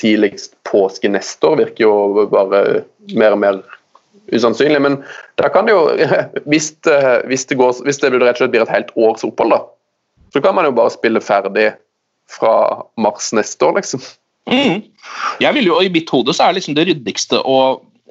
tidligst 0.00 0.56
påske 0.66 1.08
neste 1.12 1.46
år, 1.46 1.60
virker 1.62 1.86
jo 1.86 2.26
bare 2.32 2.82
mer 3.14 3.36
og 3.36 3.40
mer 3.42 3.62
usannsynlig. 4.32 4.80
Men 4.82 4.98
da 5.40 5.50
kan 5.52 5.68
det 5.68 5.76
jo, 5.76 5.86
hvis 6.50 6.72
det, 6.86 6.98
hvis 7.30 7.46
det, 7.50 7.58
går, 7.60 7.80
hvis 7.86 8.02
det 8.02 8.12
rett 8.16 8.34
og 8.34 8.42
slett 8.42 8.54
blir 8.54 8.66
et 8.66 8.74
helt 8.74 8.92
års 8.96 9.24
opphold, 9.26 9.54
da, 9.54 9.62
så 10.34 10.42
kan 10.42 10.56
man 10.56 10.66
jo 10.66 10.74
bare 10.74 10.92
spille 10.92 11.22
ferdig 11.22 11.70
fra 12.32 12.54
mars 12.98 13.30
neste 13.36 13.68
år, 13.68 13.78
liksom. 13.78 14.02
Mm. 14.50 14.82
Jeg 15.40 15.54
vil 15.56 15.66
jo, 15.70 15.80
I 15.80 15.90
mitt 15.92 16.10
hode 16.12 16.34
så 16.36 16.48
er 16.48 16.56
liksom 16.58 16.76
det 16.76 16.86
ryddigste 16.90 17.40
å 17.40 17.58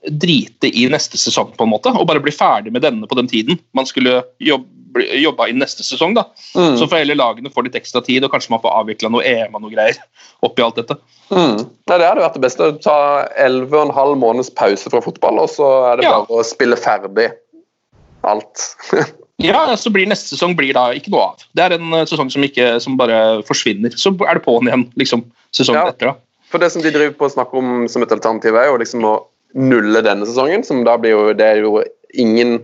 drite 0.09 0.67
i 0.67 0.87
neste 0.91 1.17
sesong, 1.17 1.53
på 1.55 1.63
en 1.63 1.71
måte, 1.71 1.91
og 1.95 2.07
bare 2.09 2.19
bli 2.23 2.33
ferdig 2.35 2.73
med 2.75 2.83
denne 2.83 3.07
på 3.07 3.15
den 3.15 3.29
tiden 3.31 3.59
man 3.77 3.85
skulle 3.87 4.17
jobbe, 4.43 5.05
jobba 5.21 5.47
inn 5.49 5.61
neste 5.63 5.85
sesong. 5.85 6.13
da. 6.17 6.25
Mm. 6.57 6.75
Så 6.77 6.89
får 6.91 6.99
hele 7.05 7.15
lagene 7.15 7.49
få 7.53 7.63
litt 7.65 7.77
ekstra 7.79 8.01
tid, 8.03 8.25
og 8.25 8.33
kanskje 8.33 8.51
man 8.51 8.61
får 8.65 8.75
avvikla 8.81 9.09
noe 9.13 9.23
EM 9.25 9.55
og 9.55 9.63
noe 9.63 9.71
greier 9.71 9.97
oppi 10.43 10.65
alt 10.65 10.75
dette. 10.81 10.97
Mm. 11.31 11.63
Nei, 11.63 11.97
det 11.97 12.05
hadde 12.09 12.25
vært 12.25 12.35
det 12.37 12.43
beste. 12.43 12.67
Ta 12.83 12.97
11,5 13.39 14.19
måneders 14.19 14.51
pause 14.53 14.91
fra 14.91 15.01
fotball, 15.01 15.39
og 15.45 15.49
så 15.55 15.71
er 15.93 15.97
det 16.01 16.09
Ja. 16.09 16.17
bare 16.19 16.43
å 16.43 16.45
spille 16.45 16.75
ferdig 16.77 17.31
alt. 18.27 18.67
Ja, 19.41 19.75
så 19.79 19.89
blir 19.89 20.05
neste 20.07 20.35
sesong 20.35 20.53
blir 20.55 20.73
da 20.77 20.91
ikke 20.93 21.09
noe 21.11 21.21
av. 21.31 21.41
Det 21.57 21.63
er 21.65 21.73
en 21.79 21.93
eh, 21.93 22.05
sesong 22.05 22.29
som, 22.31 22.43
ikke, 22.45 22.79
som 22.83 22.97
bare 22.99 23.41
forsvinner. 23.47 23.95
Så 23.97 24.13
er 24.27 24.37
det 24.37 24.43
på'n 24.45 24.67
igjen 24.69 24.85
liksom, 24.99 25.23
sesongen 25.55 25.81
Ja. 25.81 25.89
etter. 25.89 26.11
da. 26.11 26.15
For 26.53 26.59
det 26.61 26.71
som 26.71 26.81
de 26.83 26.91
driver 26.93 27.15
på 27.17 27.25
å 27.25 27.33
snakke 27.33 27.57
om 27.57 27.87
som 27.89 28.03
et 28.05 28.11
alternativ, 28.13 28.53
er 28.55 28.67
jo 28.69 28.77
liksom 28.77 29.01
å 29.09 29.15
nulle 29.55 30.03
denne 30.05 30.25
sesongen. 30.29 30.63
som 30.65 30.83
da 30.83 30.97
blir 30.97 31.11
jo, 31.11 31.33
Det 31.33 31.45
er 31.45 31.61
jo 31.63 31.83
ingen 32.13 32.63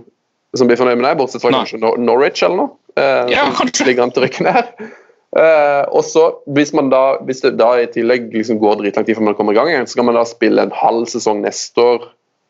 som 0.56 0.68
blir 0.68 0.78
fornøyd 0.78 0.98
med 1.02 1.10
det, 1.10 1.18
bortsett 1.18 1.42
fra 1.42 1.50
Nei. 1.52 1.60
kanskje 1.66 1.80
Nor- 1.82 1.98
Norwich 1.98 2.44
eller 2.44 2.56
noe. 2.58 2.70
eh, 2.98 3.28
Ja, 3.34 3.50
kanskje. 3.52 3.86
ligger 3.86 4.04
an 4.04 4.12
til 4.12 4.24
rykken 4.24 4.46
rykke. 4.46 4.92
Eh, 5.38 5.86
og 5.94 6.04
så, 6.04 6.38
hvis 6.50 6.74
man 6.74 6.90
da, 6.90 7.18
hvis 7.22 7.42
det 7.42 7.58
da 7.58 7.74
i 7.78 7.86
tillegg 7.86 8.32
liksom 8.34 8.58
går 8.60 8.78
dritlang 8.82 9.06
tid 9.06 9.16
før 9.16 9.26
man 9.26 9.36
kommer 9.36 9.54
i 9.54 9.56
gang 9.56 9.86
så 9.86 9.96
kan 9.96 10.06
man 10.06 10.16
da 10.16 10.24
spille 10.24 10.58
en 10.62 10.72
halv 10.72 11.06
sesong 11.06 11.42
neste 11.44 11.78
år. 11.78 12.00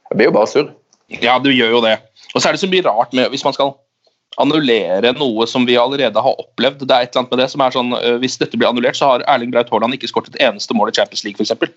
Det 0.09 0.17
blir 0.17 0.27
jo 0.27 0.31
bare 0.31 0.47
surr. 0.47 0.69
Ja, 1.09 1.39
du 1.39 1.49
gjør 1.51 1.71
jo 1.71 1.81
det. 1.81 1.99
Og 2.35 2.41
så 2.41 2.47
er 2.47 2.51
det 2.55 2.61
så 2.61 2.69
mye 2.71 2.85
rart 2.85 3.11
med 3.13 3.29
hvis 3.31 3.43
man 3.43 3.53
skal 3.53 3.75
annullere 4.39 5.13
noe 5.17 5.47
som 5.49 5.65
vi 5.67 5.77
allerede 5.79 6.21
har 6.23 6.41
opplevd. 6.41 6.85
Det 6.87 6.95
er 6.95 7.05
et 7.05 7.13
eller 7.13 7.25
annet 7.25 7.35
med 7.35 7.41
det 7.43 7.49
som 7.51 7.63
er 7.65 7.75
sånn, 7.75 7.93
øh, 7.99 8.17
Hvis 8.23 8.39
dette 8.41 8.57
blir 8.57 8.69
annullert, 8.69 8.97
så 8.99 9.13
har 9.13 9.25
Erling 9.27 9.51
Braut 9.53 9.71
Haaland 9.73 9.95
ikke 9.97 10.09
skåret 10.11 10.31
et 10.33 10.41
eneste 10.47 10.75
mål 10.77 10.93
i 10.93 10.97
Champions 10.99 11.25
League, 11.27 11.39
f.eks. 11.39 11.71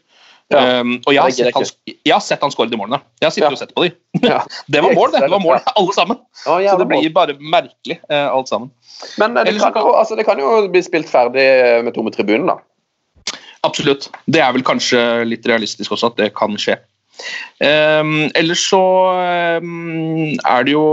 Ja. 0.52 0.80
Um, 0.80 0.96
og 1.06 1.14
jeg 1.14 1.22
har, 1.22 1.32
sett 1.32 1.54
han, 1.56 1.68
jeg 1.88 2.12
har 2.12 2.22
sett 2.24 2.42
han 2.44 2.52
skåre 2.52 2.68
de 2.72 2.76
målene. 2.76 2.98
Jeg 3.22 3.28
har 3.28 3.34
sittet 3.34 3.46
Ja. 3.46 3.52
og 3.54 3.60
sett 3.60 3.74
på 3.76 3.86
de. 3.86 3.92
Ja. 4.28 4.42
Det 4.72 4.82
var 4.84 4.94
mål, 4.94 5.12
det. 5.14 5.22
det 5.24 5.30
var 5.32 5.40
mål, 5.40 5.60
alle 5.78 5.94
sammen. 5.96 6.20
Å, 6.44 6.58
Så 6.60 6.76
det 6.82 6.88
blir 6.90 7.14
bare 7.14 7.36
merkelig, 7.40 7.98
uh, 8.10 8.28
alt 8.34 8.50
sammen. 8.52 8.72
Men 9.18 9.36
eh, 9.36 9.44
det 9.46 9.54
Ellers 9.54 9.72
kan, 9.72 9.82
jo, 9.82 9.94
altså, 9.96 10.18
det 10.18 10.26
kan 10.28 10.42
jo 10.42 10.68
bli 10.72 10.82
spilt 10.84 11.08
ferdig 11.10 11.46
med 11.86 11.94
tomme 11.96 12.12
tribunen, 12.14 12.50
da. 12.52 12.58
Absolutt. 13.62 14.10
Det 14.26 14.42
er 14.42 14.50
vel 14.54 14.64
kanskje 14.66 15.00
litt 15.28 15.46
realistisk 15.46 15.94
også 15.94 16.10
at 16.12 16.18
det 16.18 16.32
kan 16.34 16.58
skje. 16.58 16.76
Um, 17.62 18.30
ellers 18.34 18.64
så 18.66 18.80
um, 19.62 20.32
er 20.34 20.64
det 20.66 20.74
jo 20.74 20.84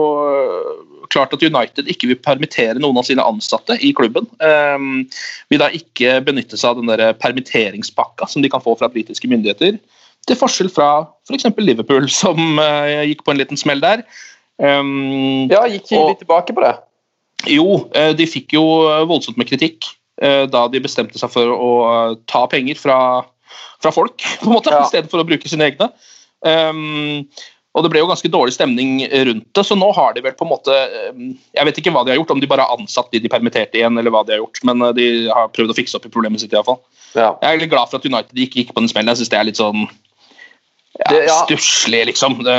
klart 1.13 1.33
at 1.35 1.43
United 1.45 1.89
ikke 1.89 2.09
vil 2.11 2.19
permittere 2.21 2.79
noen 2.81 2.97
av 3.01 3.07
sine 3.07 3.23
ansatte 3.25 3.77
i 3.85 3.91
klubben. 3.97 4.27
Um, 4.41 5.05
vil 5.49 5.61
da 5.61 5.69
ikke 5.73 6.19
benytte 6.27 6.57
seg 6.59 6.71
av 6.73 6.81
den 6.81 6.91
der 6.91 7.13
permitteringspakka 7.19 8.27
som 8.29 8.43
de 8.45 8.51
kan 8.53 8.63
få 8.63 8.75
fra 8.79 8.89
britiske 8.93 9.29
myndigheter. 9.31 9.79
Til 10.27 10.37
forskjell 10.37 10.69
fra 10.73 10.89
f.eks. 11.29 11.47
Liverpool, 11.57 12.09
som 12.21 12.59
uh, 12.61 13.05
gikk 13.07 13.23
på 13.25 13.33
en 13.33 13.41
liten 13.41 13.59
smell 13.59 13.81
der. 13.83 14.05
Um, 14.59 15.47
Ja, 15.51 15.63
gikk 15.71 15.87
de 15.89 16.01
litt 16.11 16.21
tilbake 16.25 16.53
på 16.53 16.65
det. 16.65 16.75
jo, 17.47 17.85
eh, 17.95 18.11
de 18.19 18.25
fikk 18.27 18.51
jo 18.57 18.63
voldsomt 19.07 19.37
med 19.39 19.47
kritikk 19.47 19.85
eh, 20.21 20.43
da 20.51 20.65
de 20.67 20.81
bestemte 20.83 21.15
seg 21.21 21.31
for 21.31 21.53
å 21.55 21.69
eh, 21.87 22.15
ta 22.27 22.41
penger 22.51 22.75
fra, 22.75 22.97
fra 23.79 23.93
folk, 23.95 24.19
på 24.41 24.49
en 24.49 24.57
måte, 24.57 24.73
Ja. 24.75 24.83
i 24.83 24.91
stedet 24.91 25.07
for 25.11 25.23
å 25.23 25.27
bruke 25.29 25.47
sine 25.47 25.69
egne. 25.71 25.87
Um, 26.43 27.23
og 27.79 27.85
det 27.85 27.91
ble 27.93 28.01
jo 28.01 28.09
ganske 28.09 28.31
dårlig 28.31 28.53
stemning 28.55 28.97
rundt 29.07 29.45
det, 29.55 29.63
så 29.63 29.77
nå 29.79 29.87
har 29.95 30.15
de 30.15 30.23
vel 30.25 30.35
på 30.35 30.43
en 30.43 30.51
måte 30.51 30.75
um, 31.15 31.29
Jeg 31.55 31.67
vet 31.69 31.79
ikke 31.79 31.93
hva 31.95 32.03
de 32.03 32.11
har 32.11 32.19
gjort, 32.19 32.33
om 32.35 32.41
de 32.43 32.49
bare 32.51 32.65
har 32.67 32.75
ansatt 32.75 33.07
de 33.13 33.21
de 33.23 33.31
permitterte 33.31 33.79
igjen, 33.79 33.95
eller 33.99 34.11
hva 34.13 34.25
de 34.27 34.35
har 34.35 34.43
gjort, 34.43 34.59
men 34.67 34.83
eh, 34.89 34.95
de 34.97 35.07
har 35.31 35.51
prøvd 35.55 35.71
å 35.71 35.77
fikse 35.77 35.95
opp 35.95 36.09
i 36.09 36.11
problemet 36.11 36.43
sitt 36.43 36.55
iallfall. 36.55 36.81
Ja. 37.15 37.31
Jeg 37.39 37.47
er 37.47 37.63
litt 37.63 37.71
glad 37.71 37.89
for 37.89 38.01
at 38.01 38.07
United 38.09 38.35
ikke 38.35 38.61
gikk 38.61 38.73
på 38.75 38.83
den 38.83 38.91
smellen. 38.91 39.13
Jeg 39.13 39.23
syns 39.23 39.31
det 39.31 39.39
er 39.39 39.47
litt 39.47 39.61
sånn 39.61 39.87
ja, 40.99 41.15
ja. 41.15 41.39
stusslig, 41.45 42.03
liksom. 42.11 42.41
Det, 42.45 42.57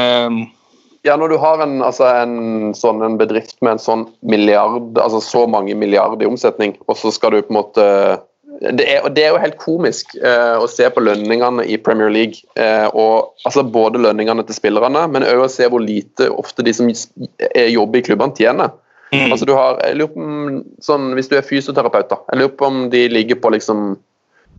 Ja, 1.06 1.14
når 1.16 1.32
du 1.32 1.36
har 1.40 1.62
en, 1.64 1.78
altså 1.84 2.08
en, 2.10 2.74
sånn, 2.76 3.00
en 3.04 3.16
bedrift 3.20 3.56
med 3.64 3.76
en 3.76 3.82
sånn 3.82 4.02
milliard, 4.20 4.98
altså 5.00 5.22
så 5.24 5.46
mange 5.48 5.76
milliarder 5.78 6.26
i 6.26 6.28
omsetning, 6.28 6.74
og 6.88 6.98
så 7.00 7.12
skal 7.14 7.32
du 7.32 7.40
på 7.40 7.54
en 7.54 7.60
måte 7.60 7.86
Det 8.60 8.84
er, 8.84 9.06
det 9.16 9.22
er 9.24 9.32
jo 9.32 9.40
helt 9.40 9.56
komisk 9.60 10.12
eh, 10.20 10.56
å 10.60 10.66
se 10.68 10.84
på 10.92 11.00
lønningene 11.00 11.64
i 11.64 11.78
Premier 11.80 12.12
League. 12.12 12.42
Eh, 12.60 12.86
og 12.92 13.32
altså 13.48 13.64
Både 13.64 14.02
lønningene 14.02 14.44
til 14.44 14.58
spillerne, 14.58 15.06
men 15.08 15.24
òg 15.24 15.46
å 15.46 15.48
se 15.52 15.68
hvor 15.70 15.80
lite 15.80 16.28
ofte 16.28 16.64
de 16.66 16.74
som 16.76 16.90
er, 16.90 17.70
jobber 17.72 18.02
i 18.02 18.04
klubbene, 18.10 18.36
tjener. 18.36 18.74
mm, 19.14 19.32
Altså 19.32 19.48
du 19.48 19.54
har, 19.56 19.80
jeg 19.86 19.96
lurer 19.96 20.12
på 20.12 20.26
om, 20.26 20.60
sånn, 20.84 21.08
Hvis 21.16 21.32
du 21.32 21.38
er 21.38 21.46
fysioterapeut, 21.46 22.12
da, 22.12 22.20
jeg 22.28 22.42
lurer 22.42 22.56
på 22.60 22.68
om 22.68 22.82
de 22.92 23.06
ligger 23.08 23.40
på 23.40 23.52
liksom 23.56 23.94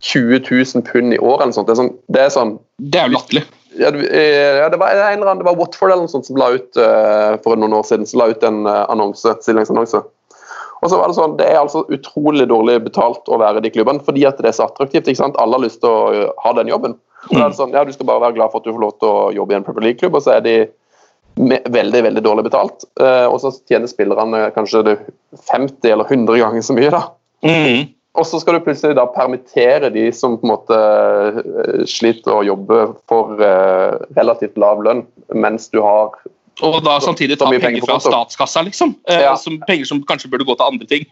20 0.02 0.42
000 0.50 0.82
pund 0.82 1.14
i 1.14 1.20
året 1.22 1.46
eller 1.46 1.54
sånt. 1.54 1.68
Det 1.70 1.76
er 1.76 1.78
sånn, 1.78 1.92
det 2.10 2.22
er 2.24 2.32
sånn 2.34 2.56
det 2.82 2.98
er 2.98 3.06
jo 3.06 3.14
latterlig. 3.14 3.44
ja, 3.78 3.92
eh, 3.94 4.58
ja, 4.58 4.66
det 4.72 4.80
var 4.82 4.90
en 4.90 4.98
eller 5.14 5.30
annen, 5.30 5.44
det 5.44 5.46
var 5.46 5.60
Watford 5.60 5.92
eller 5.92 6.08
noe 6.08 6.12
sånt 6.12 6.26
som 6.26 6.40
la 6.40 6.50
ut 6.56 6.80
uh, 6.80 7.38
for 7.44 7.54
noen 7.54 7.76
år 7.78 7.86
siden, 7.86 8.08
som 8.08 8.18
la 8.18 8.32
ut 8.32 8.42
en 8.44 8.64
uh, 8.66 8.82
annonse, 8.90 9.36
stillingsannonse. 9.46 10.02
Og 10.82 10.90
så 10.90 10.98
var 10.98 11.08
Det 11.08 11.16
sånn, 11.16 11.36
det 11.38 11.46
er 11.46 11.60
altså 11.60 11.84
utrolig 11.94 12.48
dårlig 12.50 12.80
betalt 12.82 13.28
å 13.30 13.38
være 13.38 13.62
i 13.62 13.66
de 13.66 13.70
klubbene, 13.70 14.02
fordi 14.02 14.26
at 14.26 14.40
det 14.42 14.50
er 14.50 14.56
så 14.56 14.66
attraktivt. 14.66 15.06
ikke 15.06 15.22
sant? 15.22 15.38
Alle 15.38 15.58
har 15.58 15.64
lyst 15.64 15.80
til 15.82 15.90
å 15.90 16.12
eh, 16.12 16.30
ha 16.42 16.52
den 16.58 16.72
jobben. 16.72 16.98
Og 17.30 17.34
da 17.36 17.44
er 17.44 17.52
det 17.52 17.58
sånn, 17.60 17.74
ja, 17.76 17.84
Du 17.86 17.92
skal 17.94 18.08
bare 18.08 18.24
være 18.24 18.36
glad 18.40 18.50
for 18.50 18.58
at 18.58 18.66
du 18.66 18.74
får 18.74 18.82
lov 18.82 18.94
til 18.98 19.08
å 19.08 19.32
jobbe 19.36 19.54
i 19.54 19.58
en 19.60 19.66
Premier 19.66 19.86
League-klubb, 19.88 20.18
og 20.18 20.24
så 20.24 20.36
er 20.36 20.46
de 20.46 20.56
veldig 21.72 22.02
veldig 22.08 22.22
dårlig 22.24 22.44
betalt. 22.50 22.84
Eh, 23.00 23.26
og 23.30 23.38
så 23.40 23.54
tjener 23.70 23.90
spillerne 23.90 24.48
kanskje 24.56 24.98
50 25.52 25.92
eller 25.94 26.04
100 26.10 26.42
ganger 26.42 26.66
så 26.66 26.76
mye. 26.76 26.90
da. 26.90 27.06
Mm. 27.46 27.92
Og 28.12 28.26
så 28.28 28.42
skal 28.42 28.58
du 28.58 28.64
plutselig 28.66 28.98
da 28.98 29.06
permittere 29.08 29.88
de 29.94 30.10
som 30.12 30.34
på 30.36 30.44
en 30.44 30.52
måte 30.52 30.78
eh, 31.38 31.84
sliter 31.88 32.34
å 32.34 32.44
jobbe 32.44 32.82
for 33.08 33.40
eh, 33.40 34.02
relativt 34.18 34.58
lav 34.60 34.82
lønn, 34.84 35.06
mens 35.32 35.70
du 35.72 35.80
har 35.80 36.18
Og 36.62 36.80
da 36.84 36.98
samtidig 37.02 37.38
ta 37.38 37.46
penger 37.50 37.60
penger 37.66 37.84
fra 37.86 37.98
statskassa, 38.00 38.62
liksom. 38.64 38.94
Eh, 39.08 39.20
Ja. 39.20 39.34
som, 39.36 39.60
penger 39.66 39.84
som 39.84 40.02
kanskje 40.04 40.30
burde 40.30 40.44
gå 40.46 40.54
til 40.56 40.64
andre 40.66 40.86
ting 40.86 41.06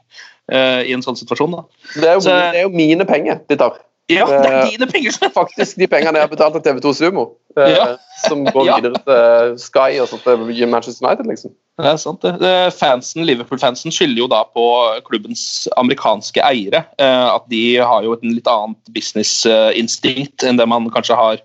uh, 0.53 0.81
i 0.83 0.93
en 0.93 1.03
sånn 1.03 1.17
situasjon. 1.19 1.51
da. 1.53 1.63
Det 1.95 2.05
er 2.09 2.15
jo, 2.15 2.21
Så- 2.21 2.31
det 2.31 2.57
er 2.57 2.63
jo 2.63 2.69
mine 2.71 3.05
penger 3.05 3.41
de 3.49 3.57
tar. 3.57 3.79
Ja, 4.11 4.25
det 4.27 4.47
er 4.51 4.63
Eh, 4.65 4.71
dine 4.71 4.87
penger! 4.91 5.13
som- 5.13 5.31
Faktisk 5.41 5.77
de 5.79 5.87
pengene 5.87 6.15
jeg 6.19 6.23
har 6.27 6.29
betalt 6.29 6.55
til 6.55 6.63
TV2 6.73 6.95
Sumo, 6.95 7.37
Ja. 7.57 7.97
som 8.27 8.45
går 8.55 8.65
Ja. 8.67 8.77
videre 8.81 8.99
til 9.07 9.59
Sky 9.59 10.01
og 10.01 10.09
sånt 10.09 10.25
til 10.25 10.67
Manchester 10.67 11.07
United, 11.07 11.27
liksom. 11.27 11.51
Det 11.79 11.87
er 11.87 11.97
sant, 11.97 12.21
det. 12.23 12.73
Fansen, 12.75 13.25
Liverpool-fansen 13.25 13.91
skylder 13.95 14.19
jo 14.19 14.27
da 14.27 14.43
på 14.45 14.65
klubbens 15.07 15.69
amerikanske 15.79 16.43
eiere. 16.43 16.85
at 16.99 17.49
de 17.49 17.77
har 17.77 18.03
jo 18.03 18.13
et 18.13 18.23
litt 18.25 18.47
annet 18.47 18.77
business-instinkt 18.93 20.45
enn 20.45 20.57
det 20.59 20.67
man 20.69 20.91
kanskje 20.91 21.17
har 21.17 21.39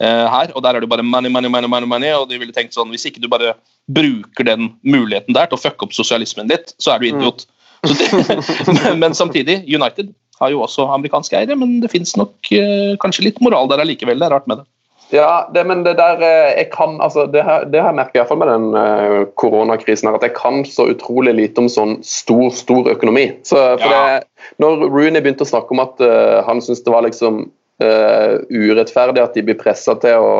her. 0.00 0.52
Og 0.56 0.64
der 0.64 0.76
er 0.76 0.84
det 0.84 0.88
bare 0.90 1.04
money, 1.04 1.30
money, 1.32 1.50
money, 1.52 1.68
money, 1.68 1.88
money. 1.88 2.12
Og 2.16 2.28
de 2.30 2.38
ville 2.40 2.54
tenkt 2.56 2.76
sånn, 2.76 2.90
hvis 2.94 3.04
ikke 3.10 3.20
du 3.22 3.28
bare 3.28 3.54
bruker 3.90 4.46
den 4.48 4.72
muligheten 4.86 5.36
der 5.36 5.50
til 5.50 5.58
å 5.58 5.62
fucke 5.62 5.86
opp 5.86 5.96
sosialismen 5.96 6.50
ditt, 6.50 6.74
så 6.80 6.94
er 6.94 7.02
du 7.02 7.10
idiot. 7.10 7.46
Så 7.80 7.94
det, 7.96 8.34
men, 8.68 8.98
men 9.00 9.14
samtidig, 9.16 9.62
United 9.64 10.10
har 10.40 10.50
jo 10.52 10.60
også 10.64 10.84
amerikanske 10.92 11.36
eiere, 11.38 11.56
men 11.56 11.78
det 11.80 11.88
fins 11.92 12.12
nok 12.16 12.50
eh, 12.52 12.92
kanskje 13.00 13.24
litt 13.28 13.40
moral 13.44 13.70
der 13.70 13.80
allikevel. 13.84 14.20
Det 14.20 14.26
er 14.28 14.34
rart 14.34 14.48
med 14.50 14.60
det. 14.60 14.66
Ja, 15.10 15.48
det, 15.54 15.64
men 15.66 15.82
det 15.82 15.96
der 15.98 16.20
eh, 16.22 16.52
jeg 16.54 16.68
kan, 16.72 16.98
altså 17.02 17.26
det 17.26 17.42
her, 17.44 17.64
det 17.66 17.82
her 17.82 17.94
merker 17.96 18.20
jeg 18.20 18.22
iallfall 18.22 18.40
med 18.40 18.50
den 18.52 18.66
uh, 18.76 19.24
koronakrisen 19.40 20.08
her, 20.08 20.18
at 20.20 20.26
jeg 20.28 20.36
kan 20.36 20.62
så 20.68 20.86
utrolig 20.92 21.34
lite 21.34 21.64
om 21.64 21.70
sånn 21.72 21.96
stor, 22.06 22.46
stor 22.54 22.92
økonomi. 22.92 23.26
Så, 23.42 23.58
for 23.80 23.90
Ja. 23.90 24.20
det, 24.20 24.52
når 24.62 24.86
Rooney 24.86 25.24
begynte 25.24 25.48
å 25.48 25.50
snakke 25.50 25.74
om 25.74 25.82
at 25.82 25.98
uh, 26.04 26.44
han 26.46 26.62
syntes 26.62 26.84
det 26.86 26.94
var 26.94 27.08
liksom 27.08 27.48
eh, 27.82 28.38
urettferdig 28.50 29.22
at 29.24 29.36
de 29.36 29.44
blir 29.46 29.58
pressa 29.60 29.96
til 30.02 30.24
å 30.24 30.34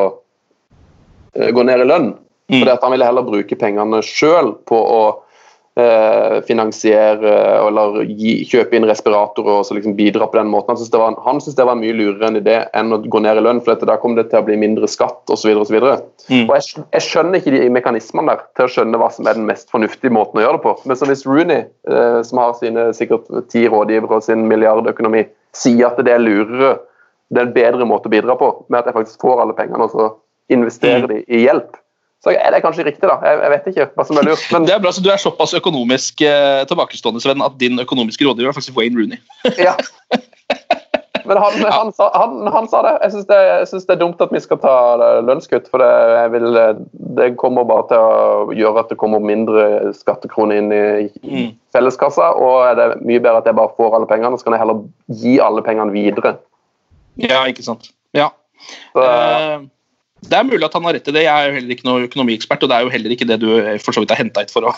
eh, 1.35 1.49
gå 1.51 1.65
ned 1.67 1.85
i 1.85 1.89
lønn, 1.89 2.11
Mm. 2.51 2.59
Fordi 2.59 2.71
at 2.71 2.83
Han 2.83 2.91
ville 2.91 3.07
heller 3.07 3.27
bruke 3.27 3.55
pengene 3.55 4.01
sjøl 4.03 4.51
på 4.67 4.75
å 4.75 5.03
uh, 5.79 6.41
finansiere 6.43 7.35
eller 7.61 8.01
gi, 8.09 8.41
kjøpe 8.49 8.75
inn 8.75 8.87
respiratorer 8.89 9.61
og 9.61 9.67
så 9.67 9.77
liksom 9.77 9.95
bidra 9.95 10.27
på 10.27 10.39
den 10.39 10.51
måten. 10.51 10.73
Han 10.73 10.81
syntes 10.81 10.91
det, 10.91 10.99
var 10.99 11.15
han 11.23 11.39
syntes 11.39 11.59
det 11.61 11.67
var 11.69 11.79
mye 11.79 11.95
lurere 11.95 12.27
enn 12.27 12.41
idé 12.41 12.57
enn 12.75 12.91
å 12.91 12.99
gå 13.05 13.23
ned 13.23 13.39
i 13.39 13.45
lønn, 13.45 13.63
for 13.63 13.87
da 13.87 13.95
kommer 14.01 14.19
det 14.19 14.33
til 14.33 14.41
å 14.41 14.45
bli 14.49 14.59
mindre 14.59 14.89
skatt 14.91 15.31
osv. 15.31 15.53
Og, 15.53 15.63
så 15.69 15.77
videre. 15.77 16.01
Mm. 16.27 16.49
og 16.49 16.55
jeg, 16.57 16.85
jeg 16.97 17.07
skjønner 17.07 17.39
ikke 17.39 17.55
de 17.55 17.71
mekanismene 17.79 18.35
der 18.35 18.45
til 18.59 18.67
å 18.67 18.75
skjønne 18.75 18.99
hva 18.99 19.11
som 19.15 19.31
er 19.31 19.39
den 19.39 19.47
mest 19.47 19.71
fornuftige 19.71 20.11
måten 20.11 20.41
å 20.41 20.45
gjøre 20.45 20.59
det 20.59 20.65
på. 20.67 20.77
Men 20.91 20.99
så 20.99 21.07
hvis 21.07 21.27
Rooney, 21.29 21.65
som 22.27 22.43
har 22.43 22.55
sine 22.59 22.89
sikkert 22.97 23.31
ti 23.53 23.63
rådgivere 23.71 24.19
og 24.19 24.27
sin 24.27 24.43
milliardøkonomi, 24.51 25.29
sier 25.55 25.87
at 25.87 26.03
det 26.03 26.15
er 26.15 26.23
lurere, 26.23 26.75
det 27.31 27.39
er 27.41 27.47
en 27.47 27.53
bedre 27.55 27.87
måte 27.87 28.09
å 28.09 28.13
bidra 28.13 28.35
på, 28.39 28.49
med 28.69 28.81
at 28.81 28.89
jeg 28.91 28.97
faktisk 28.97 29.23
får 29.23 29.41
alle 29.45 29.55
pengene 29.57 29.87
og 29.87 29.93
så 29.95 30.09
investerer 30.51 31.07
de 31.07 31.21
i 31.31 31.45
hjelp, 31.45 31.77
så 32.21 32.33
er 32.35 32.51
det 32.53 32.59
kanskje 32.61 32.83
riktig, 32.85 33.07
da. 33.07 33.15
Jeg, 33.25 33.39
jeg 33.41 33.51
vet 33.53 33.69
ikke 33.71 33.85
hva 33.95 34.03
som 34.05 34.17
er 34.19 34.27
lurt. 34.27 34.43
Men 34.53 34.65
Det 34.67 34.73
er 34.75 34.81
bra, 34.83 34.91
så 34.93 35.01
Du 35.01 35.07
er 35.09 35.21
såpass 35.21 35.55
økonomisk 35.57 36.21
eh, 36.27 36.61
tilbakestående 36.69 37.23
Sven, 37.23 37.41
at 37.41 37.55
din 37.61 37.79
økonomiske 37.81 38.27
rådgiver 38.27 38.51
er 38.51 38.57
faktisk 38.59 38.77
Wayne 38.77 38.99
Rooney. 38.99 39.21
ja. 39.57 39.73
Men 41.25 41.37
han, 41.37 41.53
han, 41.71 41.93
sa, 41.93 42.07
han, 42.17 42.47
han 42.51 42.67
sa 42.67 42.81
det. 42.83 42.91
Jeg 43.05 43.11
syns 43.13 43.27
det, 43.29 43.87
det 43.87 43.93
er 43.93 43.99
dumt 44.01 44.21
at 44.25 44.31
vi 44.33 44.39
skal 44.41 44.57
ta 44.59 44.73
lønnskutt. 45.21 45.67
For 45.71 45.79
det, 45.79 46.23
vil, 46.33 46.57
det 47.15 47.27
kommer 47.39 47.63
bare 47.69 47.85
til 47.91 48.01
å 48.01 48.55
gjøre 48.57 48.81
at 48.81 48.89
det 48.91 48.97
kommer 48.99 49.21
mindre 49.23 49.93
skattekroner 49.95 50.57
inn 50.61 50.73
i 50.75 50.81
Mm. 51.21 51.51
felleskassa. 51.71 52.31
Og 52.41 52.65
er 52.65 52.75
det 52.79 52.87
mye 53.05 53.21
bedre 53.21 53.37
at 53.43 53.47
jeg 53.47 53.55
bare 53.55 53.71
får 53.77 53.95
alle 53.95 54.09
pengene, 54.09 54.37
så 54.41 54.47
kan 54.49 54.57
jeg 54.57 54.63
heller 54.63 54.81
gi 55.21 55.37
alle 55.39 55.61
pengene 55.63 55.93
videre. 55.93 56.33
Ja, 57.17 57.43
ikke 57.49 57.63
sant. 57.65 57.91
Ja. 58.13 58.29
Så, 58.93 59.03
Eh, 59.03 59.61
det 60.29 60.37
er 60.37 60.43
mulig 60.45 60.63
at 60.67 60.73
han 60.77 60.83
har 60.85 60.93
rett 60.93 61.07
i 61.09 61.13
det. 61.15 61.23
Jeg 61.25 61.33
er 61.33 61.47
jo 61.49 61.55
heller 61.57 61.73
ikke 61.73 61.87
noen 61.87 62.03
økonomiekspert, 62.05 62.61
og 62.63 62.69
det 62.69 62.75
er 62.77 62.83
jo 62.85 62.91
heller 62.93 63.15
ikke 63.15 63.25
det 63.27 63.39
du 63.41 63.47
eh, 63.57 63.79
for 63.81 63.91
så 63.95 64.03
vidt 64.03 64.11
har 64.13 64.21
henta 64.21 64.43
hit 64.43 64.53
for 64.53 64.67
å, 64.69 64.73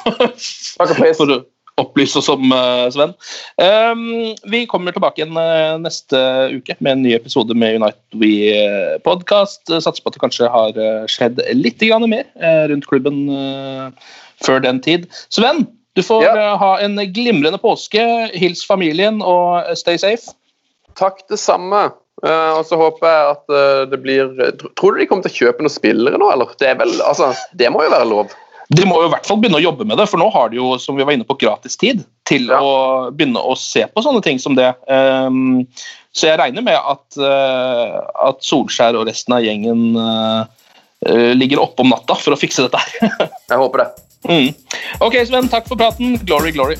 for 1.17 1.33
å 1.35 1.39
opplyse 1.81 2.15
oss 2.21 2.29
om, 2.31 2.51
eh, 2.55 2.85
Sven. 2.93 3.11
Um, 3.57 4.33
vi 4.53 4.61
kommer 4.69 4.93
tilbake 4.95 5.19
igjen 5.19 5.35
neste 5.83 6.21
uke 6.53 6.77
med 6.79 6.91
en 6.93 7.03
ny 7.03 7.15
episode 7.17 7.57
med 7.57 7.81
United 7.81 8.19
We 8.21 8.31
podcast. 9.03 9.65
Satser 9.67 9.99
på 10.05 10.13
at 10.13 10.17
det 10.19 10.23
kanskje 10.23 10.51
har 10.53 10.79
skjedd 11.11 11.41
litt 11.57 11.81
mer 12.07 12.29
rundt 12.71 12.87
klubben 12.87 13.25
før 14.45 14.61
den 14.63 14.79
tid. 14.85 15.09
Sven, 15.33 15.65
du 15.97 16.01
får 16.05 16.23
Ja. 16.23 16.55
ha 16.61 16.77
en 16.79 16.95
glimrende 17.11 17.59
påske. 17.59 18.31
Hils 18.37 18.63
familien 18.65 19.21
og 19.21 19.65
stay 19.75 19.97
safe. 19.97 20.31
takk, 20.95 21.27
det 21.27 21.39
samme. 21.41 21.91
Eh, 22.23 22.51
og 22.55 22.63
så 22.63 22.77
håper 22.79 23.09
jeg 23.09 23.31
at 23.33 23.51
uh, 23.51 23.81
det 23.91 23.97
blir 23.99 24.29
Tror 24.79 24.95
du 24.95 25.01
de 25.01 25.07
kommer 25.09 25.25
til 25.25 25.33
å 25.33 25.39
kjøpe 25.41 25.65
noen 25.65 25.73
spillere 25.73 26.19
nå, 26.21 26.29
eller? 26.31 26.53
Det, 26.61 26.69
vel, 26.79 26.93
altså, 27.03 27.33
det 27.59 27.67
må 27.73 27.83
jo 27.83 27.91
være 27.91 28.07
lov? 28.07 28.31
De 28.73 28.85
må 28.87 29.01
jo 29.01 29.09
i 29.09 29.11
hvert 29.11 29.27
fall 29.27 29.41
begynne 29.41 29.59
å 29.59 29.65
jobbe 29.65 29.83
med 29.85 29.99
det, 29.99 30.05
for 30.07 30.21
nå 30.21 30.29
har 30.31 30.47
de 30.49 30.57
jo 30.61 30.71
som 30.79 30.95
vi 30.95 31.03
var 31.03 31.17
inne 31.17 31.27
på, 31.27 31.35
gratis 31.41 31.75
tid 31.77 32.05
til 32.29 32.47
Ja. 32.47 32.61
å 32.63 33.11
begynne 33.11 33.43
å 33.43 33.57
se 33.59 33.83
på 33.91 34.01
sånne 34.05 34.23
ting 34.23 34.39
som 34.39 34.55
det. 34.57 34.69
Um, 34.87 35.67
så 36.15 36.31
jeg 36.31 36.39
regner 36.39 36.63
med 36.63 36.79
at, 36.79 37.03
uh, 37.19 37.99
at 38.29 38.39
Solskjær 38.47 38.95
og 39.01 39.05
resten 39.11 39.35
av 39.35 39.43
gjengen 39.43 39.99
uh, 39.99 40.47
uh, 41.05 41.31
ligger 41.35 41.61
oppe 41.67 41.83
om 41.83 41.91
natta 41.91 42.15
for 42.17 42.33
å 42.33 42.39
fikse 42.39 42.63
dette 42.65 42.79
her. 42.79 43.29
Jeg 43.51 43.59
håper 43.59 43.83
det. 43.83 43.89
mm. 44.31 44.79
Ok, 45.03 45.19
Sven, 45.27 45.51
takk 45.51 45.67
for 45.67 45.75
praten. 45.75 46.15
Glory, 46.23 46.55
glory. 46.55 46.79